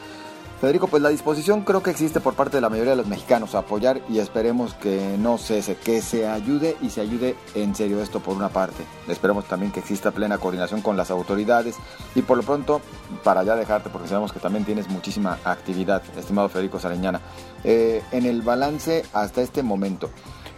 Federico, 0.60 0.88
pues 0.88 1.00
la 1.00 1.10
disposición 1.10 1.62
creo 1.62 1.84
que 1.84 1.90
existe 1.90 2.18
por 2.18 2.34
parte 2.34 2.56
de 2.56 2.60
la 2.60 2.68
mayoría 2.68 2.90
de 2.90 2.96
los 2.96 3.06
mexicanos 3.06 3.54
a 3.54 3.58
apoyar 3.58 4.00
y 4.08 4.18
esperemos 4.18 4.74
que 4.74 5.14
no 5.16 5.38
cese, 5.38 5.76
que 5.76 6.02
se 6.02 6.26
ayude 6.26 6.76
y 6.82 6.90
se 6.90 7.00
ayude 7.00 7.36
en 7.54 7.76
serio 7.76 8.02
esto 8.02 8.18
por 8.18 8.36
una 8.36 8.48
parte. 8.48 8.82
Esperemos 9.06 9.44
también 9.44 9.70
que 9.70 9.78
exista 9.78 10.10
plena 10.10 10.38
coordinación 10.38 10.82
con 10.82 10.96
las 10.96 11.12
autoridades 11.12 11.76
y 12.16 12.22
por 12.22 12.38
lo 12.38 12.42
pronto, 12.42 12.80
para 13.22 13.44
ya 13.44 13.54
dejarte, 13.54 13.88
porque 13.88 14.08
sabemos 14.08 14.32
que 14.32 14.40
también 14.40 14.64
tienes 14.64 14.88
muchísima 14.88 15.38
actividad, 15.44 16.02
estimado 16.16 16.48
Federico 16.48 16.80
Sariñana, 16.80 17.20
eh, 17.62 18.02
en 18.10 18.26
el 18.26 18.42
balance 18.42 19.04
hasta 19.12 19.42
este 19.42 19.62
momento, 19.62 20.10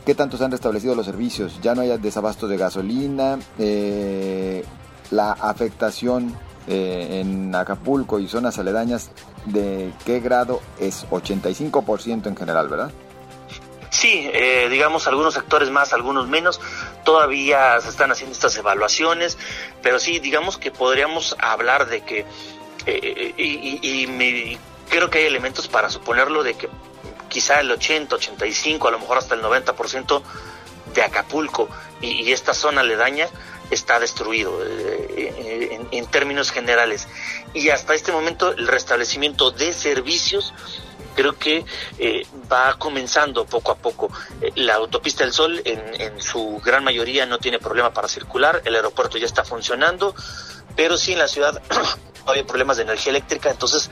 ¿Qué 0.04 0.14
tanto 0.14 0.36
se 0.36 0.44
han 0.44 0.50
restablecido 0.50 0.94
los 0.94 1.06
servicios? 1.06 1.60
Ya 1.60 1.74
no 1.74 1.82
hay 1.82 1.96
desabasto 1.98 2.48
de 2.48 2.56
gasolina, 2.56 3.38
eh, 3.58 4.64
la 5.10 5.32
afectación 5.32 6.34
eh, 6.66 7.20
en 7.20 7.54
Acapulco 7.54 8.18
y 8.18 8.26
zonas 8.26 8.58
aledañas, 8.58 9.10
¿de 9.44 9.92
qué 10.06 10.20
grado 10.20 10.60
es? 10.78 11.06
85% 11.10 12.26
en 12.26 12.36
general, 12.36 12.68
¿verdad? 12.68 12.90
Sí, 13.90 14.30
eh, 14.32 14.68
digamos 14.70 15.06
algunos 15.06 15.34
sectores 15.34 15.68
más, 15.68 15.92
algunos 15.92 16.28
menos. 16.28 16.60
Todavía 17.04 17.78
se 17.80 17.90
están 17.90 18.10
haciendo 18.10 18.32
estas 18.32 18.56
evaluaciones, 18.56 19.36
pero 19.82 19.98
sí, 19.98 20.18
digamos 20.18 20.56
que 20.56 20.70
podríamos 20.70 21.36
hablar 21.40 21.88
de 21.88 22.02
que, 22.02 22.24
y, 23.36 23.78
y 23.82 24.58
creo 24.88 25.10
que 25.10 25.18
hay 25.18 25.26
elementos 25.26 25.68
para 25.68 25.90
suponerlo 25.90 26.42
de 26.42 26.54
que 26.54 26.68
quizá 27.30 27.60
el 27.60 27.70
80, 27.70 28.16
85, 28.16 28.88
a 28.88 28.90
lo 28.90 28.98
mejor 28.98 29.16
hasta 29.16 29.34
el 29.34 29.42
90% 29.42 30.22
de 30.94 31.02
Acapulco 31.02 31.70
y, 32.02 32.30
esta 32.32 32.52
zona 32.52 32.82
aledaña 32.82 33.28
está 33.70 33.98
destruido 33.98 34.62
en, 35.16 35.88
en, 35.90 36.06
términos 36.06 36.50
generales. 36.50 37.08
Y 37.54 37.70
hasta 37.70 37.94
este 37.94 38.12
momento 38.12 38.52
el 38.52 38.66
restablecimiento 38.66 39.50
de 39.52 39.72
servicios 39.72 40.52
creo 41.14 41.36
que 41.36 41.64
eh, 41.98 42.26
va 42.50 42.74
comenzando 42.78 43.44
poco 43.44 43.72
a 43.72 43.76
poco. 43.76 44.10
Eh, 44.40 44.52
la 44.56 44.74
autopista 44.74 45.24
del 45.24 45.32
Sol 45.32 45.60
en, 45.64 46.20
su 46.20 46.60
gran 46.64 46.84
mayoría 46.84 47.26
no 47.26 47.38
tiene 47.38 47.58
problema 47.58 47.92
para 47.92 48.08
circular, 48.08 48.62
el 48.64 48.74
aeropuerto 48.74 49.18
ya 49.18 49.26
está 49.26 49.44
funcionando, 49.44 50.14
pero 50.76 50.96
sí 50.96 51.12
en 51.12 51.18
la 51.18 51.28
ciudad 51.28 51.60
había 52.26 52.46
problemas 52.46 52.76
de 52.76 52.84
energía 52.84 53.10
eléctrica, 53.10 53.50
entonces 53.50 53.90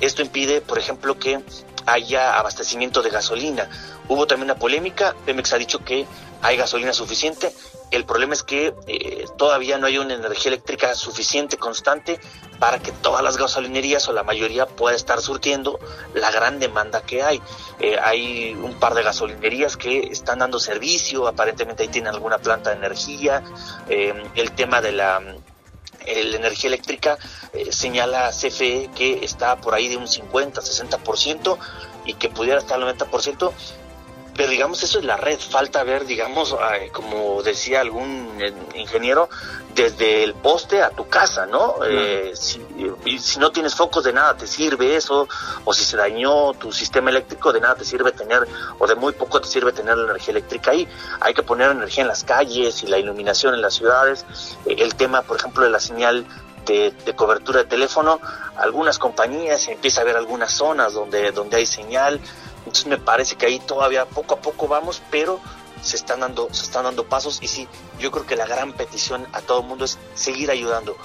esto 0.00 0.22
impide, 0.22 0.60
por 0.60 0.78
ejemplo, 0.78 1.18
que 1.18 1.40
haya 1.86 2.38
abastecimiento 2.38 3.02
de 3.02 3.10
gasolina. 3.10 3.68
Hubo 4.08 4.26
también 4.26 4.50
una 4.50 4.58
polémica, 4.58 5.14
Pemex 5.24 5.52
ha 5.52 5.58
dicho 5.58 5.84
que 5.84 6.06
hay 6.42 6.56
gasolina 6.56 6.92
suficiente, 6.92 7.52
el 7.90 8.04
problema 8.04 8.34
es 8.34 8.44
que 8.44 8.72
eh, 8.86 9.24
todavía 9.36 9.76
no 9.76 9.86
hay 9.86 9.98
una 9.98 10.14
energía 10.14 10.50
eléctrica 10.50 10.94
suficiente, 10.94 11.56
constante, 11.56 12.20
para 12.60 12.78
que 12.78 12.92
todas 12.92 13.22
las 13.22 13.36
gasolinerías 13.36 14.08
o 14.08 14.12
la 14.12 14.22
mayoría 14.22 14.66
pueda 14.66 14.94
estar 14.94 15.20
surtiendo 15.20 15.80
la 16.14 16.30
gran 16.30 16.60
demanda 16.60 17.02
que 17.02 17.22
hay. 17.22 17.42
Eh, 17.80 17.98
hay 18.00 18.54
un 18.54 18.74
par 18.74 18.94
de 18.94 19.02
gasolinerías 19.02 19.76
que 19.76 20.08
están 20.12 20.38
dando 20.38 20.60
servicio, 20.60 21.26
aparentemente 21.26 21.82
ahí 21.82 21.88
tienen 21.88 22.14
alguna 22.14 22.38
planta 22.38 22.70
de 22.70 22.76
energía. 22.76 23.42
Eh, 23.88 24.14
el 24.36 24.52
tema 24.52 24.80
de 24.80 24.92
la 24.92 25.20
energía 26.18 26.68
eléctrica 26.68 27.18
señala 27.70 28.30
CFE 28.30 28.90
que 28.94 29.24
está 29.24 29.56
por 29.60 29.74
ahí 29.74 29.88
de 29.88 29.96
un 29.96 30.08
50, 30.08 30.60
60% 30.60 31.58
y 32.06 32.14
que 32.14 32.28
pudiera 32.28 32.58
estar 32.58 32.80
al 32.80 32.96
90%, 32.96 33.52
pero 34.36 34.50
digamos 34.50 34.82
eso 34.82 34.98
es 34.98 35.04
la 35.04 35.16
red, 35.16 35.38
falta 35.38 35.82
ver, 35.84 36.06
digamos, 36.06 36.56
como 36.92 37.42
decía 37.42 37.80
algún 37.80 38.38
eh, 38.40 38.52
ingeniero, 38.74 39.28
desde 39.74 40.24
el 40.24 40.34
poste 40.34 40.82
a 40.82 40.90
tu 40.90 41.08
casa, 41.08 41.46
¿no? 41.46 41.76
Eh, 41.86 42.32
si, 42.34 42.60
si, 43.18 43.38
no 43.38 43.50
tienes 43.50 43.74
focos, 43.74 44.04
de 44.04 44.12
nada 44.12 44.36
te 44.36 44.46
sirve 44.46 44.96
eso, 44.96 45.28
o 45.64 45.72
si 45.72 45.84
se 45.84 45.96
dañó 45.96 46.52
tu 46.54 46.72
sistema 46.72 47.10
eléctrico, 47.10 47.52
de 47.52 47.60
nada 47.60 47.76
te 47.76 47.84
sirve 47.84 48.12
tener, 48.12 48.46
o 48.78 48.86
de 48.86 48.94
muy 48.94 49.12
poco 49.12 49.40
te 49.40 49.48
sirve 49.48 49.72
tener 49.72 49.96
la 49.96 50.04
energía 50.04 50.32
eléctrica 50.32 50.72
ahí. 50.72 50.88
Hay 51.20 51.34
que 51.34 51.42
poner 51.42 51.70
energía 51.70 52.02
en 52.02 52.08
las 52.08 52.24
calles 52.24 52.82
y 52.82 52.86
la 52.86 52.98
iluminación 52.98 53.54
en 53.54 53.62
las 53.62 53.74
ciudades. 53.74 54.24
Eh, 54.66 54.76
el 54.78 54.94
tema, 54.94 55.22
por 55.22 55.38
ejemplo, 55.38 55.64
de 55.64 55.70
la 55.70 55.80
señal 55.80 56.26
de, 56.66 56.92
de, 57.04 57.14
cobertura 57.14 57.60
de 57.60 57.64
teléfono, 57.64 58.20
algunas 58.56 58.98
compañías, 58.98 59.66
empieza 59.68 60.00
a 60.00 60.02
haber 60.02 60.16
algunas 60.16 60.52
zonas 60.52 60.92
donde, 60.92 61.32
donde 61.32 61.56
hay 61.56 61.66
señal, 61.66 62.20
entonces 62.60 62.86
me 62.86 62.98
parece 62.98 63.36
que 63.36 63.46
ahí 63.46 63.58
todavía 63.60 64.06
poco 64.06 64.34
a 64.34 64.40
poco 64.40 64.68
vamos, 64.68 65.02
pero 65.10 65.40
se 65.82 65.96
están 65.96 66.20
dando, 66.20 66.48
se 66.52 66.64
están 66.64 66.84
dando 66.84 67.04
pasos 67.04 67.38
y 67.42 67.48
sí, 67.48 67.68
yo 67.98 68.10
creo 68.10 68.26
que 68.26 68.36
la 68.36 68.46
gran 68.46 68.72
petición 68.72 69.26
a 69.32 69.40
todo 69.40 69.60
el 69.60 69.66
mundo 69.66 69.84
es 69.84 69.98
seguir 70.14 70.50
ayudando. 70.50 70.96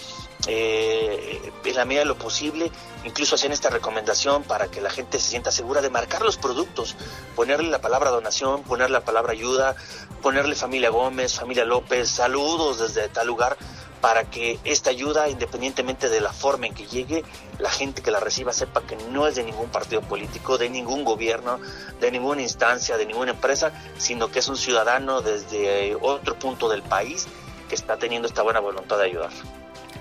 Eh, 0.47 1.51
en 1.63 1.75
la 1.75 1.85
medida 1.85 2.01
de 2.01 2.05
lo 2.05 2.17
posible, 2.17 2.71
incluso 3.03 3.35
hacen 3.35 3.51
esta 3.51 3.69
recomendación 3.69 4.43
para 4.43 4.67
que 4.67 4.79
la 4.79 4.91
gente 4.91 5.19
se 5.19 5.29
sienta 5.29 5.49
segura 5.49 5.81
de 5.81 5.89
marcar 5.89 6.21
los 6.21 6.37
productos, 6.37 6.95
ponerle 7.35 7.69
la 7.69 7.81
palabra 7.81 8.11
donación, 8.11 8.61
ponerle 8.63 8.93
la 8.93 9.05
palabra 9.05 9.31
ayuda, 9.31 9.75
ponerle 10.21 10.55
familia 10.55 10.91
Gómez, 10.91 11.33
familia 11.33 11.65
López, 11.65 12.09
saludos 12.09 12.79
desde 12.79 13.07
tal 13.09 13.27
lugar, 13.27 13.57
para 14.05 14.25
que 14.25 14.59
esta 14.65 14.91
ayuda, 14.91 15.29
independientemente 15.29 16.09
de 16.09 16.21
la 16.21 16.31
forma 16.31 16.67
en 16.67 16.75
que 16.75 16.85
llegue, 16.85 17.23
la 17.57 17.71
gente 17.71 18.03
que 18.03 18.11
la 18.11 18.19
reciba 18.19 18.53
sepa 18.53 18.81
que 18.81 18.95
no 19.11 19.25
es 19.25 19.33
de 19.33 19.43
ningún 19.43 19.69
partido 19.69 20.01
político, 20.03 20.59
de 20.59 20.69
ningún 20.69 21.03
gobierno, 21.03 21.57
de 21.99 22.11
ninguna 22.11 22.43
instancia, 22.43 22.97
de 22.97 23.07
ninguna 23.07 23.31
empresa, 23.31 23.71
sino 23.97 24.27
que 24.27 24.37
es 24.37 24.47
un 24.47 24.57
ciudadano 24.57 25.23
desde 25.23 25.97
otro 25.99 26.37
punto 26.37 26.69
del 26.69 26.83
país 26.83 27.25
que 27.67 27.73
está 27.73 27.97
teniendo 27.97 28.27
esta 28.27 28.43
buena 28.43 28.59
voluntad 28.59 28.99
de 28.99 29.05
ayudar. 29.05 29.31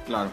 Claro. 0.04 0.28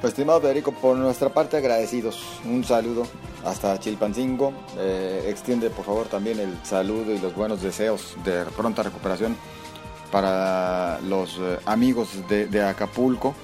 Pues 0.00 0.14
estimado 0.14 0.40
Federico, 0.40 0.72
por 0.72 0.96
nuestra 0.96 1.28
parte 1.28 1.58
agradecidos. 1.58 2.22
Un 2.46 2.64
saludo 2.64 3.06
hasta 3.44 3.78
Chilpancingo. 3.78 4.54
Eh, 4.78 5.26
extiende 5.28 5.68
por 5.68 5.84
favor 5.84 6.06
también 6.06 6.40
el 6.40 6.56
saludo 6.64 7.12
y 7.12 7.18
los 7.18 7.34
buenos 7.34 7.60
deseos 7.60 8.16
de 8.24 8.46
pronta 8.56 8.82
recuperación 8.82 9.36
para 10.10 11.00
los 11.00 11.36
eh, 11.38 11.58
amigos 11.66 12.08
de, 12.28 12.62
Acapulco. 12.62 13.34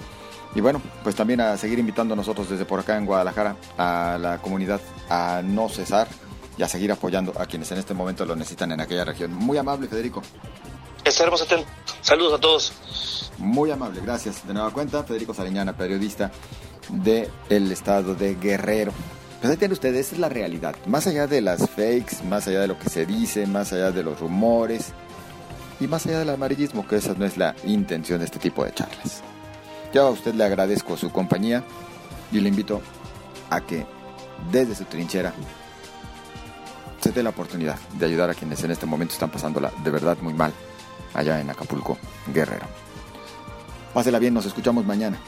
Y 0.55 0.61
bueno, 0.61 0.81
pues 1.02 1.14
también 1.14 1.40
a 1.40 1.57
seguir 1.57 1.79
invitando 1.79 2.14
a 2.14 2.16
nosotros 2.16 2.48
desde 2.48 2.64
por 2.64 2.81
acá 2.81 2.96
en 2.96 3.05
Guadalajara 3.05 3.57
a 3.76 4.16
la 4.20 4.38
comunidad 4.38 4.81
a 5.11 5.42
no 5.44 5.68
cesar 5.68 6.09
y 6.57 6.62
a 6.62 6.68
seguir 6.68 6.90
apoyando 6.90 7.33
a 7.38 7.44
quienes 7.44 7.70
en 7.72 7.79
este 7.79 7.92
momento 7.92 8.24
lo 8.24 8.35
necesitan 8.35 8.72
en 8.72 8.81
aquella 8.81 9.05
región. 9.05 9.35
Muy 9.35 9.59
amable, 9.59 9.87
Federico. 9.87 10.22
Estaremos 11.05 11.42
atentos. 11.42 11.68
Saludos 12.00 12.35
a 12.35 12.38
todos. 12.38 13.33
Muy 13.38 13.70
amable, 13.70 14.00
gracias. 14.00 14.46
De 14.46 14.55
nueva 14.55 14.70
cuenta, 14.70 15.05
Federico 15.05 15.35
Sariñana, 15.35 15.76
periodista 15.76 16.31
del 16.88 17.29
el 17.50 17.70
estado 17.70 18.14
de 18.14 18.35
Guerrero. 18.37 18.92
Pues 19.40 19.50
ahí 19.50 19.57
tienen 19.59 19.74
ustedes, 19.74 20.07
esa 20.07 20.14
es 20.14 20.20
la 20.20 20.29
realidad. 20.29 20.74
Más 20.87 21.07
allá 21.07 21.26
de 21.26 21.42
las 21.42 21.68
fakes, 21.70 22.24
más 22.29 22.48
allá 22.48 22.61
de 22.61 22.68
lo 22.68 22.79
que 22.79 22.88
se 22.88 23.05
dice, 23.05 23.46
más 23.46 23.72
allá 23.72 23.92
de 23.92 24.02
los 24.02 24.18
rumores, 24.18 24.92
y 25.80 25.86
más 25.86 26.06
allá 26.06 26.20
del 26.20 26.30
amarillismo, 26.30 26.86
que 26.86 26.96
esa 26.96 27.14
no 27.14 27.24
es 27.24 27.36
la 27.36 27.54
intención 27.64 28.18
de 28.18 28.24
este 28.24 28.38
tipo 28.38 28.64
de 28.64 28.72
charlas. 28.72 29.22
Yo 29.92 30.06
a 30.06 30.10
usted 30.10 30.34
le 30.34 30.44
agradezco 30.44 30.96
su 30.96 31.10
compañía 31.10 31.64
y 32.32 32.40
le 32.40 32.48
invito 32.48 32.80
a 33.50 33.60
que 33.60 33.86
desde 34.50 34.74
su 34.74 34.84
trinchera 34.84 35.32
se 37.00 37.12
dé 37.12 37.22
la 37.22 37.30
oportunidad 37.30 37.78
de 37.98 38.06
ayudar 38.06 38.30
a 38.30 38.34
quienes 38.34 38.62
en 38.64 38.70
este 38.70 38.86
momento 38.86 39.14
están 39.14 39.30
pasándola 39.30 39.70
de 39.84 39.90
verdad 39.90 40.16
muy 40.20 40.34
mal 40.34 40.52
allá 41.14 41.40
en 41.40 41.50
Acapulco, 41.50 41.98
Guerrero. 42.32 42.66
Pásela 43.94 44.18
bien, 44.18 44.34
nos 44.34 44.44
escuchamos 44.44 44.84
mañana. 44.84 45.18